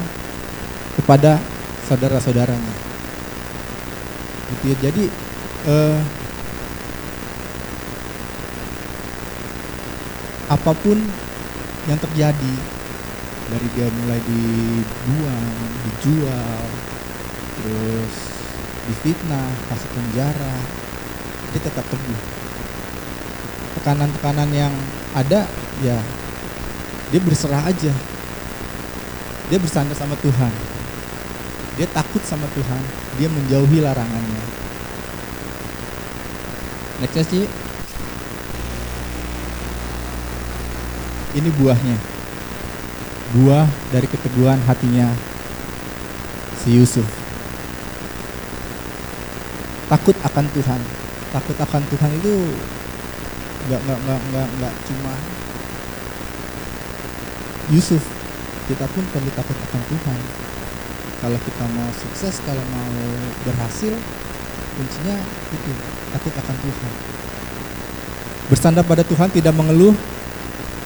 [0.96, 1.40] kepada
[1.88, 2.74] saudara-saudaranya.
[4.56, 4.76] Gitu ya.
[4.90, 5.04] Jadi
[5.68, 6.00] eh,
[10.50, 10.98] apa pun
[11.86, 12.79] yang terjadi
[13.50, 15.50] dari dia mulai dibuang,
[15.90, 16.62] dijual,
[17.60, 18.14] terus
[18.90, 20.56] difitnah, masuk penjara,
[21.54, 22.22] dia tetap teguh.
[23.80, 24.74] Tekanan-tekanan yang
[25.18, 25.50] ada,
[25.82, 25.98] ya
[27.10, 27.94] dia berserah aja.
[29.50, 30.54] Dia bersandar sama Tuhan.
[31.74, 32.84] Dia takut sama Tuhan.
[33.18, 34.44] Dia menjauhi larangannya.
[37.02, 37.50] Next Ci.
[41.34, 41.98] Ini buahnya.
[43.30, 45.06] Buah dari keteguhan hatinya
[46.66, 47.06] si Yusuf.
[49.86, 50.82] Takut akan Tuhan.
[51.30, 52.34] Takut akan Tuhan itu
[53.70, 55.14] nggak nggak nggak nggak nggak cuma
[57.70, 58.02] Yusuf.
[58.66, 60.20] Kita pun perlu takut akan Tuhan.
[61.20, 62.90] Kalau kita mau sukses, kalau mau
[63.46, 63.94] berhasil,
[64.74, 65.18] kuncinya
[65.54, 65.72] itu
[66.18, 66.92] takut akan Tuhan.
[68.50, 69.94] Bersandar pada Tuhan tidak mengeluh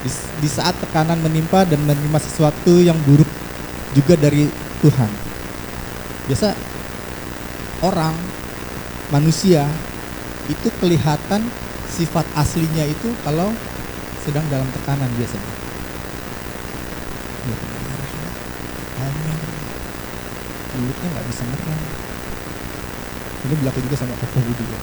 [0.03, 0.09] di,
[0.43, 3.27] di saat tekanan menimpa dan menerima sesuatu yang buruk
[3.95, 4.51] juga dari
[4.83, 5.11] Tuhan.
[6.27, 6.51] Biasa
[7.83, 8.15] orang
[9.11, 9.63] manusia
[10.51, 11.47] itu kelihatan
[11.87, 13.47] sifat aslinya itu kalau
[14.27, 15.53] sedang dalam tekanan biasanya.
[17.43, 17.57] Ya,
[19.07, 19.39] amin.
[20.79, 21.81] Mulutnya nggak bisa ngerem.
[23.43, 24.79] Ini berlaku juga sama Koko Budi ya.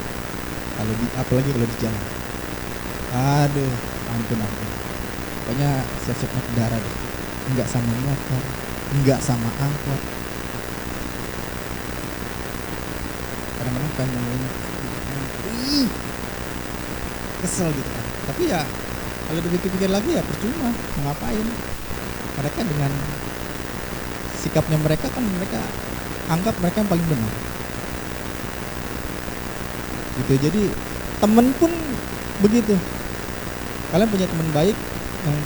[0.76, 2.04] Kalau di apalagi kalau di jalan.
[3.10, 3.72] Aduh,
[4.12, 4.59] ampun ampun
[5.50, 6.96] pokoknya siap-siap naik darah deh.
[7.50, 8.42] Enggak sama motor
[8.94, 10.00] enggak sama angkot.
[13.58, 14.42] Kadang-kadang ngomongin
[15.74, 15.90] "Ih,
[17.42, 18.06] kesel gitu kan.
[18.30, 18.62] Tapi ya
[19.26, 20.70] kalau dipikir-pikir lagi ya percuma.
[20.70, 21.46] Mau ngapain?
[22.38, 22.92] Mereka dengan
[24.38, 25.58] sikapnya mereka kan mereka
[26.30, 27.32] anggap mereka yang paling benar.
[30.14, 30.46] Gitu.
[30.46, 30.62] Jadi
[31.18, 31.74] temen pun
[32.38, 32.78] begitu.
[33.90, 34.78] Kalian punya teman baik
[35.26, 35.38] yang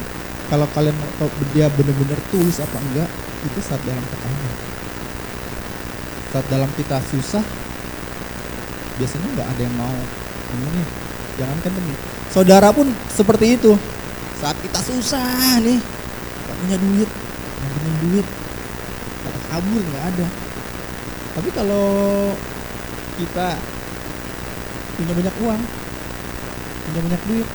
[0.53, 3.11] kalau kalian mau dia benar-benar tulus apa enggak
[3.45, 4.55] itu saat dalam tekanan
[6.31, 7.45] saat dalam kita susah
[8.99, 9.97] biasanya nggak ada yang mau
[10.55, 10.83] ini
[11.35, 11.97] jangankan temen
[12.35, 13.79] saudara pun seperti itu.
[14.43, 17.11] Saat kita susah nih nggak punya duit
[17.63, 18.27] ngabisin duit
[19.23, 20.27] kata kabur nggak ada.
[21.39, 21.87] Tapi kalau
[23.15, 23.49] kita
[24.99, 25.63] punya banyak uang
[26.85, 27.49] punya banyak duit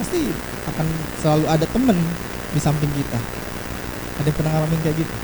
[0.00, 0.32] pasti
[0.68, 0.86] akan
[1.20, 1.96] selalu ada temen
[2.52, 3.20] di samping kita.
[4.20, 5.16] Ada yang pernah ngalamin kayak gitu?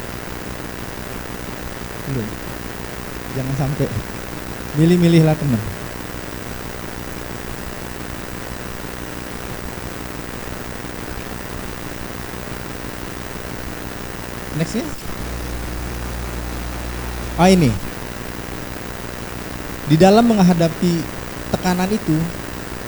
[2.12, 2.28] Belum.
[3.36, 3.88] Jangan sampai
[4.80, 5.60] milih-milihlah temen.
[14.56, 14.86] Next ya
[17.36, 17.68] ah ini.
[19.86, 20.98] Di dalam menghadapi
[21.54, 22.16] tekanan itu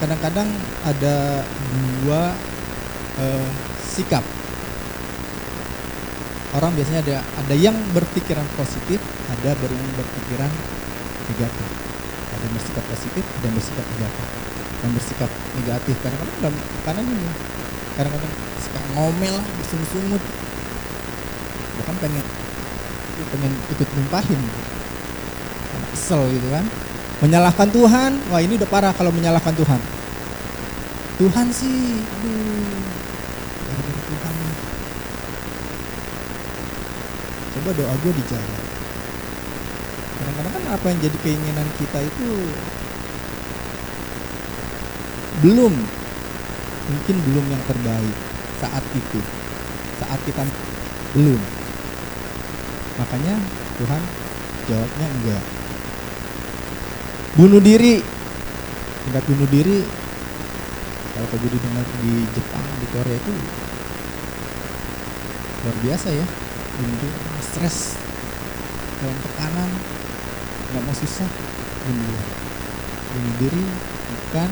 [0.03, 0.49] kadang-kadang
[0.83, 1.45] ada
[2.03, 2.33] dua
[3.19, 3.49] eh,
[3.83, 4.25] sikap.
[6.57, 10.51] Orang biasanya ada ada yang berpikiran positif ada yang berpikiran
[11.29, 11.69] negatif.
[12.33, 14.29] Ada yang bersikap positif ada yang bersikap negatif.
[14.79, 17.31] Yang bersikap negatif kadang-kadang dalam tekanan ini.
[17.99, 18.33] Kadang-kadang
[18.63, 20.23] suka ngomel lah bersungut-sungut.
[21.83, 22.25] Bahkan pengen
[23.35, 24.41] pengen ikut numpahin.
[25.93, 26.65] Kesel gitu kan.
[27.19, 28.13] Menyalahkan Tuhan.
[28.31, 29.98] Wah ini udah parah kalau menyalahkan Tuhan
[31.19, 32.78] Tuhan sih aduh.
[33.66, 34.35] Gara-gara Tuhan.
[37.59, 38.69] Coba doa gue dijawab
[40.19, 42.28] kadang-kadang kan apa yang jadi keinginan kita itu
[45.39, 45.70] belum
[46.90, 48.16] mungkin belum yang terbaik
[48.59, 49.20] saat itu.
[50.03, 50.43] Saat kita
[51.15, 51.39] belum.
[52.99, 53.35] Makanya
[53.78, 54.03] Tuhan
[54.66, 55.45] jawabnya enggak.
[57.39, 58.03] Bunuh diri.
[59.07, 59.86] Tingkat bunuh diri
[61.19, 61.59] kalau kau jadi
[61.99, 63.32] di Jepang di Korea itu
[65.66, 66.27] luar biasa ya.
[66.78, 67.11] Diri
[67.43, 67.99] stres
[69.03, 69.66] dalam tekanan
[70.70, 71.27] nggak mau susah
[71.90, 72.23] diri
[73.11, 73.65] bunuh diri
[74.15, 74.51] bukan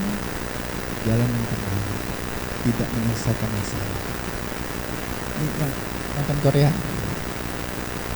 [1.06, 1.86] jalan yang terbaik.
[2.66, 4.00] Tidak menyelesaikan masalah.
[5.38, 5.72] Ini yang
[6.18, 6.70] nonton Korea.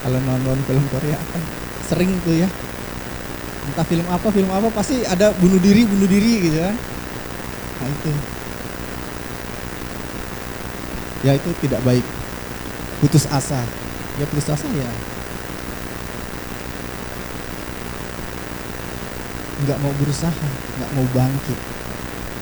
[0.03, 1.43] Kalau nonton film Korea kan
[1.87, 2.51] sering tuh ya.
[3.71, 6.75] Entah film apa film apa pasti ada bunuh diri bunuh diri gitu kan.
[7.79, 8.11] Nah itu
[11.21, 12.05] ya itu tidak baik.
[13.01, 13.61] Putus asa.
[14.21, 14.91] Ya putus asa ya.
[19.61, 20.47] Nggak mau berusaha
[20.81, 21.59] nggak mau bangkit.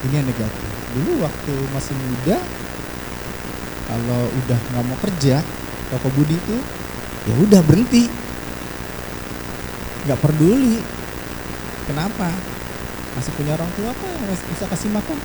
[0.07, 0.71] Ini yang negatif.
[0.95, 2.39] Dulu waktu masih muda
[3.89, 5.43] kalau udah nggak mau kerja
[5.89, 6.57] toko budi itu
[7.27, 8.07] ya udah berhenti.
[10.07, 10.79] Nggak peduli.
[11.91, 12.31] Kenapa?
[13.17, 15.19] Masih punya orang tua yang bisa kasih makan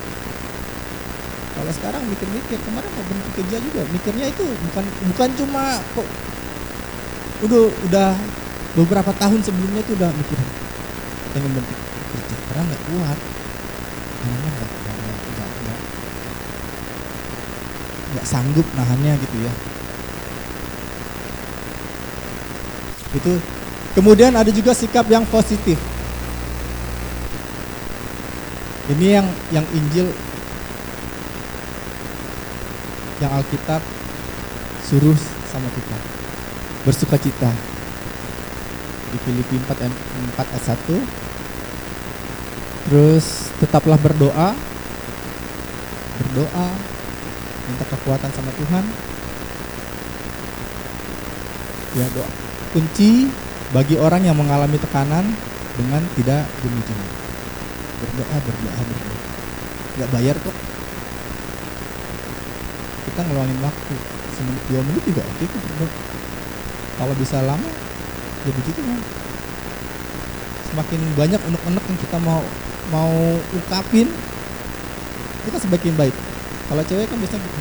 [1.54, 3.86] kalau sekarang mikir-mikir kemarin mau berhenti kerja juga.
[3.94, 6.08] Mikirnya itu bukan bukan cuma kok
[7.46, 8.10] udah udah
[8.74, 10.38] beberapa tahun sebelumnya tuh udah mikir
[11.30, 11.74] pengen berhenti
[12.10, 13.18] kerja karena nggak kuat.
[14.18, 15.78] Karena nggak nggak
[18.14, 19.52] nggak sanggup nahannya gitu ya.
[23.14, 23.32] Itu
[23.94, 25.78] kemudian ada juga sikap yang positif.
[28.90, 30.10] Ini yang yang Injil
[33.24, 33.80] yang Alkitab
[34.84, 35.16] suruh
[35.48, 35.96] sama kita.
[36.84, 37.48] Bersuka cita.
[39.14, 39.94] Di Filipi 4 ayat
[40.36, 41.00] 4 ayat 1
[42.84, 44.52] terus tetaplah berdoa.
[46.20, 46.68] Berdoa.
[47.64, 48.84] Minta kekuatan sama Tuhan.
[51.96, 52.28] Ya doa.
[52.76, 53.32] Kunci
[53.72, 55.24] bagi orang yang mengalami tekanan
[55.80, 57.08] dengan tidak demikian.
[58.04, 59.16] Berdoa berdoa berdoa.
[59.94, 60.56] Nggak bayar kok
[63.14, 63.94] kita ngeluangin waktu.
[64.34, 66.14] Semenit dua menit juga oke kok berdoa
[66.94, 67.70] kalau bisa lama
[68.44, 69.00] ya begitu kan
[70.70, 72.42] semakin banyak unek-unek yang kita mau
[72.92, 73.14] mau
[73.54, 74.10] ungkapin
[75.44, 76.14] kita sebagian baik.
[76.64, 77.60] Kalau cewek kan biasanya gitu.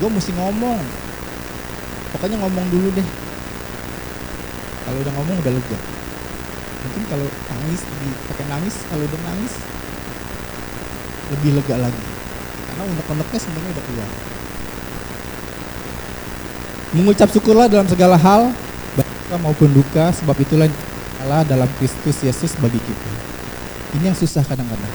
[0.00, 0.80] Gue mesti ngomong.
[2.16, 3.08] Pokoknya ngomong dulu deh.
[4.88, 5.78] Kalau udah ngomong udah lega.
[6.82, 9.52] Mungkin kalau nangis di pakai nangis kalau udah nangis
[11.36, 12.04] lebih lega lagi.
[12.72, 14.10] Karena unek-uneknya sebenarnya udah keluar
[16.92, 18.52] mengucap syukurlah dalam segala hal
[18.96, 20.68] baik maupun duka sebab itulah
[21.24, 23.10] Allah dalam Kristus Yesus bagi kita.
[23.96, 24.94] Ini yang susah kadang-kadang.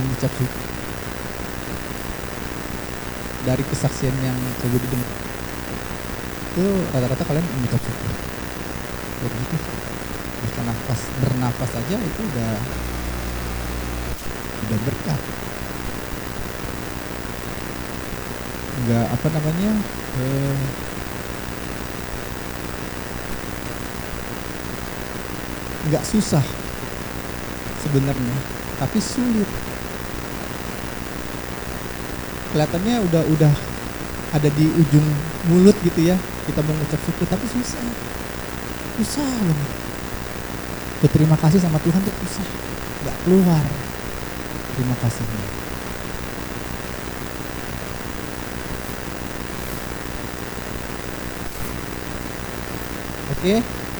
[0.00, 0.64] Mengucap syukur.
[3.48, 5.10] Dari kesaksian yang coba didengar
[6.58, 8.12] itu rata-rata kalian mengucap syukur.
[9.24, 9.56] Begitu
[10.38, 12.52] bisa nafas bernafas aja itu udah
[14.66, 15.20] udah berkat.
[18.78, 19.70] Nggak apa namanya
[20.18, 20.58] eh,
[25.88, 26.44] nggak susah
[27.86, 28.36] sebenarnya
[28.78, 29.48] tapi sulit.
[32.48, 33.54] Kelihatannya udah udah
[34.32, 35.06] ada di ujung
[35.48, 36.16] mulut gitu ya
[36.46, 37.82] kita mengucap syukur tapi susah.
[38.98, 39.70] Susah banget
[40.98, 42.46] berterima kasih sama Tuhan tuh susah.
[43.06, 43.64] Nggak keluar
[44.74, 45.57] terima kasihnya
[53.38, 53.54] oke.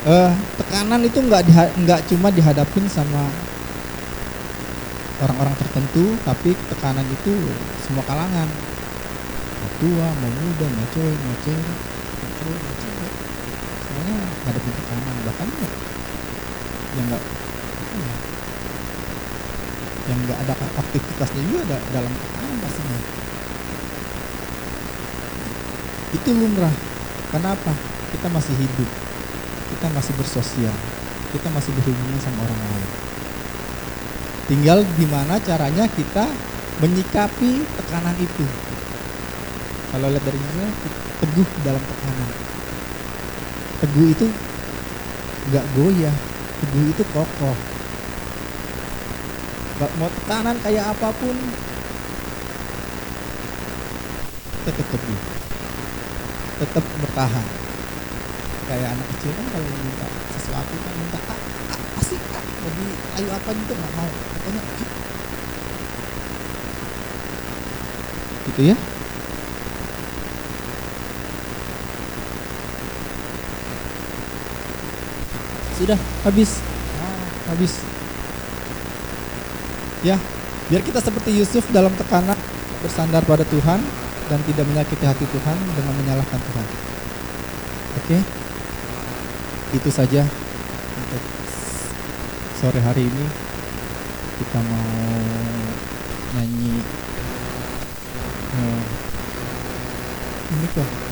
[0.09, 1.43] Eh, tekanan itu nggak
[1.87, 3.31] nggak cuma dihadapin sama
[5.23, 7.35] orang-orang tertentu tapi tekanan itu
[7.87, 8.47] semua kalangan.
[9.59, 11.75] Mau tua mau muda mau cewek mau cewek
[12.23, 13.13] mau cewek
[13.79, 15.71] semuanya hadapin tekanan bahkan ya
[16.89, 17.23] yang nggak
[17.99, 18.17] ya,
[20.09, 22.99] yang nggak ada aktivitasnya juga ada dalam tekanan pastinya.
[26.15, 26.75] Itu lumrah.
[27.29, 27.73] Kenapa?
[28.09, 29.08] Kita masih hidup
[29.79, 30.75] kita masih bersosial
[31.29, 32.91] kita masih berhubungan sama orang lain.
[34.49, 36.25] Tinggal gimana caranya kita
[36.81, 38.47] menyikapi tekanan itu.
[39.93, 40.69] Kalau lihat dari sini
[41.21, 42.31] teguh dalam tekanan.
[43.85, 44.27] Teguh itu
[45.53, 46.17] nggak goyah
[46.65, 47.57] teguh itu kokoh.
[49.77, 51.37] Nggak mau tekanan kayak apa pun
[54.65, 55.21] tetap teguh
[56.59, 57.58] tetap bertahan
[58.69, 61.39] kayak anak kecil kan kalau minta sesuatu kan minta ah,
[61.73, 62.87] ah, pasti ah, mau di
[63.17, 64.11] ayo apa juga nggak mau.
[64.13, 64.65] Ah.
[68.49, 68.77] gitu ya.
[75.81, 76.51] Sudah habis.
[77.01, 77.25] Ah,
[77.55, 77.73] habis.
[80.05, 80.21] Ya
[80.69, 82.37] biar kita seperti Yusuf dalam tekanan
[82.85, 83.81] bersandar pada Tuhan
[84.29, 86.67] dan tidak menyakiti hati Tuhan dengan menyalahkan Tuhan.
[88.05, 88.38] Oke
[89.77, 90.25] itu saja
[90.97, 91.23] untuk
[92.57, 93.27] sore hari ini.
[94.39, 94.87] Kita mau
[96.39, 96.79] nyanyi
[98.55, 98.83] eh,
[100.55, 101.08] ini kok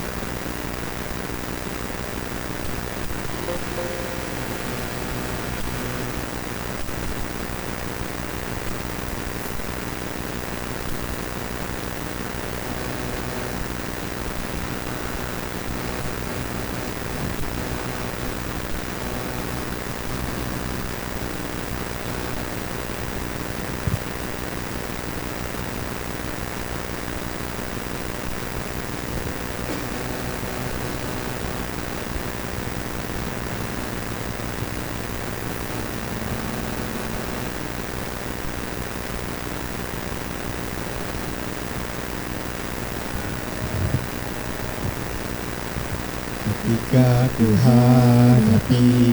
[47.37, 49.13] ku hadapi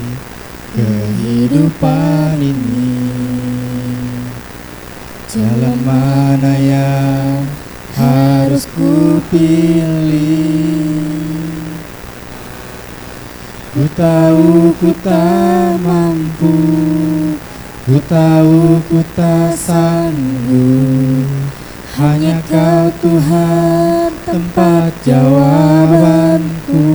[0.71, 2.95] kehidupan ini
[5.27, 7.43] Jalan mana yang
[7.99, 11.03] harus ku pilih
[13.75, 16.55] Ku tahu ku tak mampu
[17.83, 21.27] Ku tahu ku tak sanggup.
[21.99, 26.87] Hanya kau Tuhan tempat jawabanku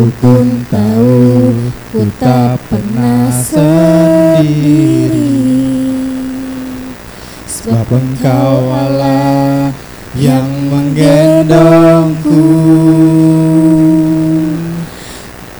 [0.00, 1.52] Aku pun tahu
[1.92, 5.12] ku tak pernah sendiri.
[7.44, 9.68] Sebab engkau Allah
[10.16, 12.48] yang menggendongku.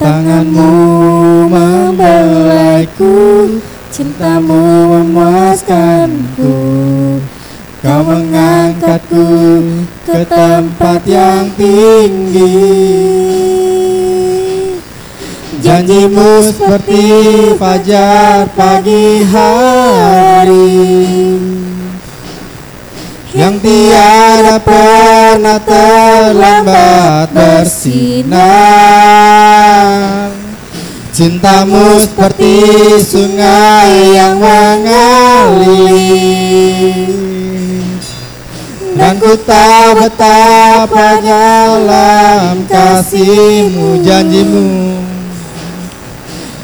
[0.01, 0.73] Tanganmu
[1.45, 3.45] membelaiku
[3.93, 6.57] Cintamu memuaskanku.
[7.85, 9.29] Kau mengangkatku
[10.01, 13.60] ke tempat yang tinggi
[15.61, 17.05] Janjimu seperti
[17.61, 20.73] fajar pagi hari.
[23.29, 28.41] Yang tiada pernah terlambat bersinar.
[31.13, 32.57] Cintamu seperti
[33.05, 35.61] sungai yang mengalir.
[38.97, 44.90] Dan ku tahu betapa dalam kasihmu janjimu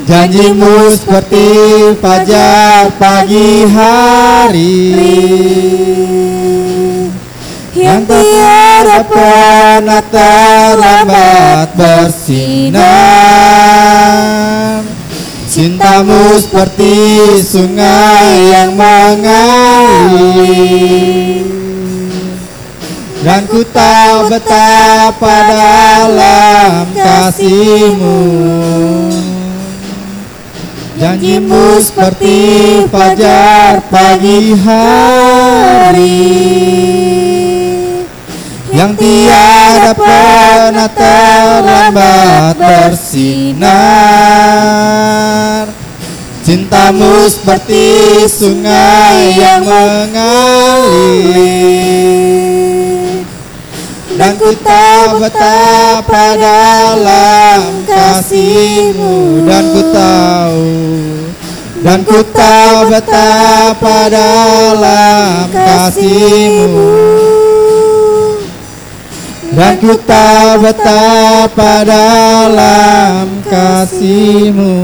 [0.07, 1.51] Janjimu seperti
[1.99, 4.95] fajar pagi hari.
[7.75, 12.88] Yang tiada pernah terlambat bersinar.
[15.51, 16.95] Cintamu seperti
[17.43, 19.27] sungai yang mengalir.
[23.27, 28.23] Dan ku tahu betapa dalam kasihmu
[30.98, 32.38] Janjimu seperti
[32.90, 36.26] fajar pagi hari.
[38.74, 43.78] Yang tiada pernah terlambat bersinar.
[46.41, 50.57] Cintamu seperti sungai yang mengalir
[54.18, 59.45] Dan ku tahu betapa dalam kasihmu.
[59.45, 60.65] Dan ku tahu
[61.85, 66.89] Dan ku tahu betapa dalam kasihmu.
[69.57, 74.76] dan ku tahu betapa dalam kasihmu.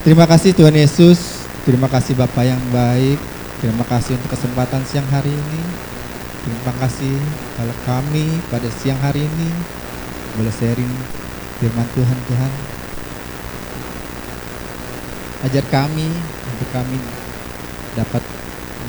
[0.00, 1.44] Terima kasih Tuhan Yesus.
[1.68, 3.20] Terima kasih Bapak yang baik.
[3.60, 5.89] Terima kasih untuk kesempatan siang hari ini
[6.40, 7.16] Terima kasih
[7.60, 9.50] kalau kami pada siang hari ini
[10.40, 10.94] Boleh sharing
[11.60, 12.52] firman Tuhan Tuhan.
[15.44, 16.08] Ajar kami
[16.48, 16.96] untuk kami
[17.98, 18.22] dapat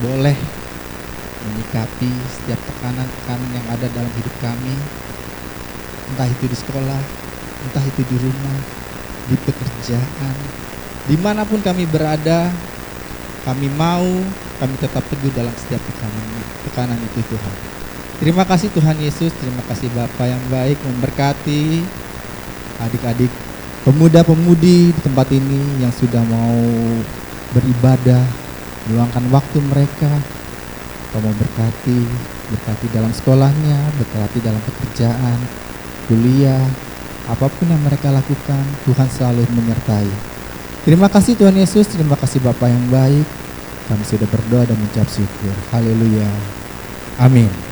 [0.06, 0.38] boleh
[1.42, 4.76] menyikapi setiap tekanan-tekanan yang ada dalam hidup kami.
[6.14, 7.02] Entah itu di sekolah
[7.62, 8.58] entah itu di rumah
[9.30, 10.36] di pekerjaan
[11.06, 12.50] di mana pun kami berada
[13.46, 14.10] kami mau
[14.58, 16.41] kami tetap teguh dalam setiap tekanan
[16.72, 17.56] tekanan itu Tuhan
[18.24, 21.84] terima kasih Tuhan Yesus terima kasih Bapak yang baik memberkati
[22.82, 23.30] adik-adik
[23.84, 26.56] pemuda-pemudi di tempat ini yang sudah mau
[27.52, 28.24] beribadah
[28.88, 30.10] meluangkan waktu mereka
[31.12, 32.08] Kau mau berkati,
[32.56, 35.36] berkati dalam sekolahnya, berkati dalam pekerjaan,
[36.08, 36.64] kuliah,
[37.28, 40.08] apa pun yang mereka lakukan, Tuhan selalu menyertai.
[40.88, 43.28] Terima kasih Tuhan Yesus, terima kasih Bapak yang baik.
[43.92, 45.52] Kami sudah berdoa dan mengucap syukur.
[45.76, 46.61] Haleluya.
[47.20, 47.71] Amin.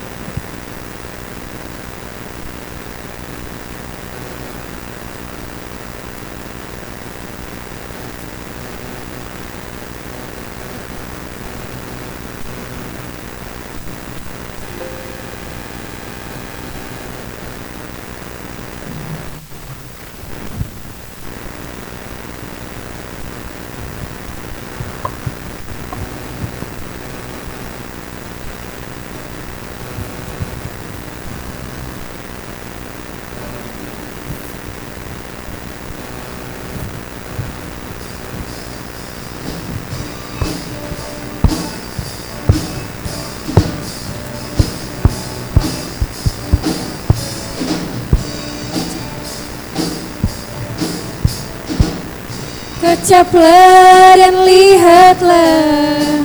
[53.10, 56.22] Kecaplah dan lihatlah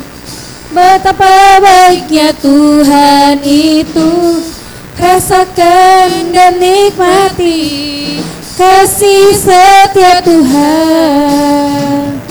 [0.69, 4.37] Betapa baiknya Tuhan itu.
[4.93, 8.21] Rasakan dan nikmati
[8.53, 12.21] Kasih setia Tuhan.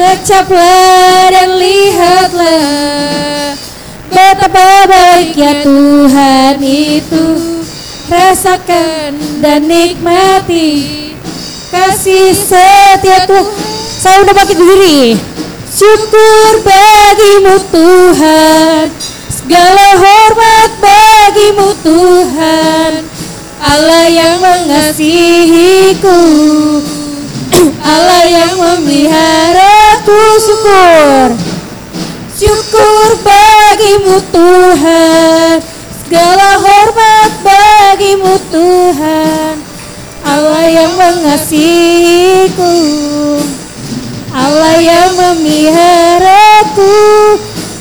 [0.00, 3.52] Kecaplah dan lihatlah
[4.08, 7.24] Betapa baiknya Tuhan itu.
[8.08, 11.01] Rasakan dan nikmati
[11.82, 13.50] kasih setia Tuhan.
[14.02, 15.18] Saya udah pakai diri
[15.66, 18.86] syukur bagimu Tuhan.
[19.26, 22.92] Segala hormat bagimu Tuhan.
[23.62, 26.18] Allah yang mengasihiku.
[27.82, 31.34] Allah yang memeliharaku syukur.
[32.34, 35.54] Syukur bagimu Tuhan.
[36.02, 39.61] Segala hormat bagimu Tuhan
[40.32, 42.72] Allah yang mengasihiku.
[44.32, 46.96] Allah yang memeliharaku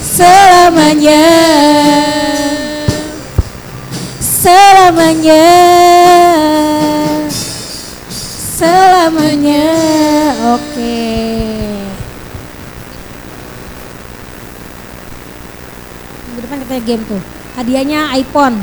[0.04, 1.32] selamanya.
[4.20, 5.48] Selamanya.
[8.60, 9.72] Selamanya.
[10.60, 11.08] Oke.
[16.28, 17.24] Minggu depan kita game tuh.
[17.56, 18.60] Hadiahnya iPhone.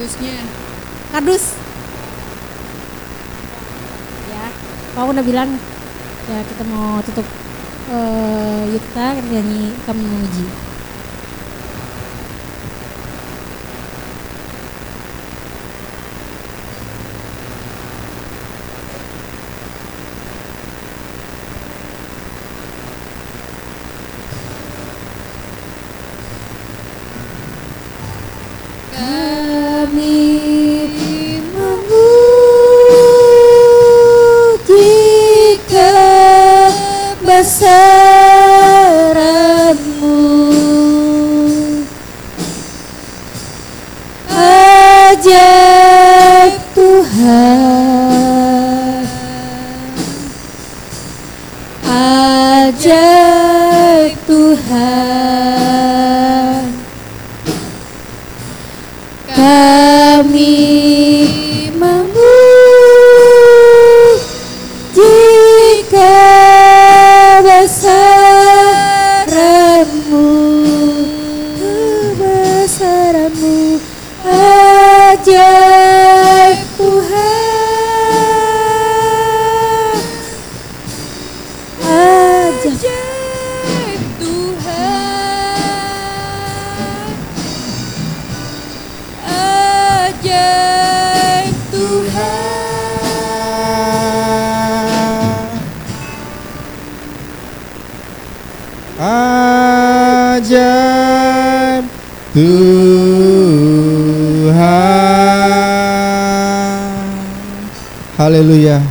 [0.00, 0.32] Dusnya
[1.12, 1.57] kardus
[5.08, 5.48] Kau udah bilang
[6.28, 7.24] ya kita mau tutup
[7.88, 10.67] uh, Yuta kita nyanyi kami memuji.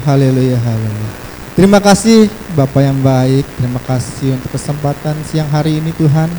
[0.07, 1.11] Haleluya, haleluya.
[1.51, 6.31] Terima kasih Bapak yang baik, terima kasih untuk kesempatan siang hari ini Tuhan.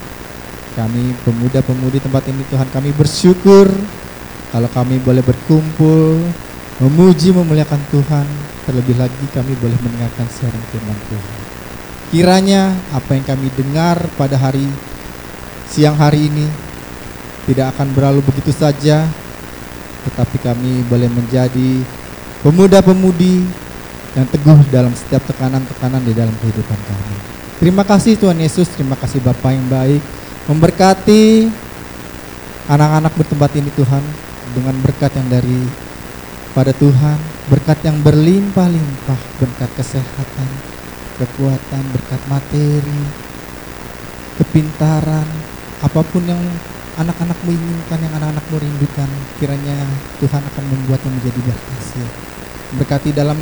[0.72, 3.68] Kami pemuda-pemudi tempat ini Tuhan, kami bersyukur
[4.56, 6.16] kalau kami boleh berkumpul,
[6.80, 8.24] memuji, memuliakan Tuhan.
[8.64, 11.38] Terlebih lagi kami boleh mendengarkan siaran firman Tuhan.
[12.08, 14.64] Kiranya apa yang kami dengar pada hari
[15.68, 16.48] siang hari ini
[17.44, 19.04] tidak akan berlalu begitu saja,
[20.08, 21.84] tetapi kami boleh menjadi
[22.48, 23.44] pemuda-pemudi
[24.16, 27.16] yang teguh dalam setiap tekanan-tekanan di dalam kehidupan kami.
[27.60, 30.00] Terima kasih Tuhan Yesus, terima kasih Bapak yang baik,
[30.48, 31.52] memberkati
[32.72, 34.00] anak-anak bertempat ini Tuhan
[34.56, 35.60] dengan berkat yang dari
[36.56, 37.20] pada Tuhan,
[37.52, 40.48] berkat yang berlimpah-limpah, berkat kesehatan,
[41.20, 43.02] kekuatan, berkat materi,
[44.40, 45.28] kepintaran,
[45.84, 46.40] apa pun yang
[46.96, 49.76] anak-anakmu inginkan, yang anak-anakmu rindukan, kiranya
[50.16, 52.27] Tuhan akan membuatnya menjadi berhasil.
[52.76, 53.38] Berkati dalam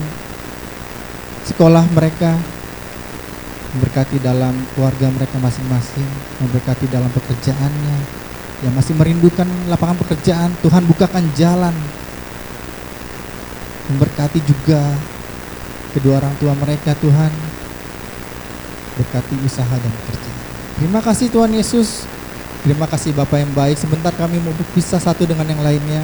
[1.46, 2.38] sekolah mereka,
[3.74, 6.06] memberkati dalam keluarga mereka masing-masing,
[6.42, 7.98] memberkati dalam pekerjaannya,
[8.62, 11.74] yang masih merindukan lapangan pekerjaan, Tuhan bukakan jalan.
[13.90, 14.82] Memberkati juga
[15.94, 17.32] kedua orang tua mereka, Tuhan,
[18.96, 20.32] berkati usaha dan kerja.
[20.80, 22.08] Terima kasih Tuhan Yesus.
[22.64, 23.78] Terima kasih Bapak yang baik.
[23.78, 26.02] Sebentar kami mau berpisah satu dengan yang lainnya.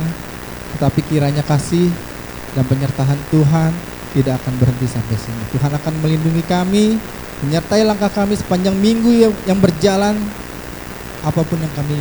[0.77, 1.91] Tetapi kiranya kasih
[2.53, 3.73] dan penyertaan Tuhan
[4.13, 5.43] tidak akan berhenti sampai sini.
[5.57, 7.01] Tuhan akan melindungi kami,
[7.49, 10.17] menyertai langkah kami sepanjang minggu yang, berjalan
[11.25, 11.97] apa pun yang kami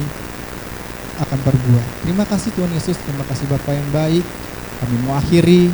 [1.24, 1.88] akan perbuat.
[2.04, 4.26] Terima kasih Tuhan Yesus, terima kasih Bapak yang baik.
[4.82, 5.70] Kami mau akhiri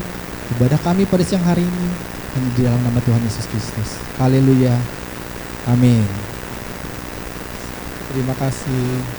[0.57, 1.87] ibadah kami pada siang hari ini
[2.35, 3.97] hanya di dalam nama Tuhan Yesus Kristus.
[4.19, 4.75] Haleluya.
[5.65, 6.05] Amin.
[8.13, 9.16] Terima kasih.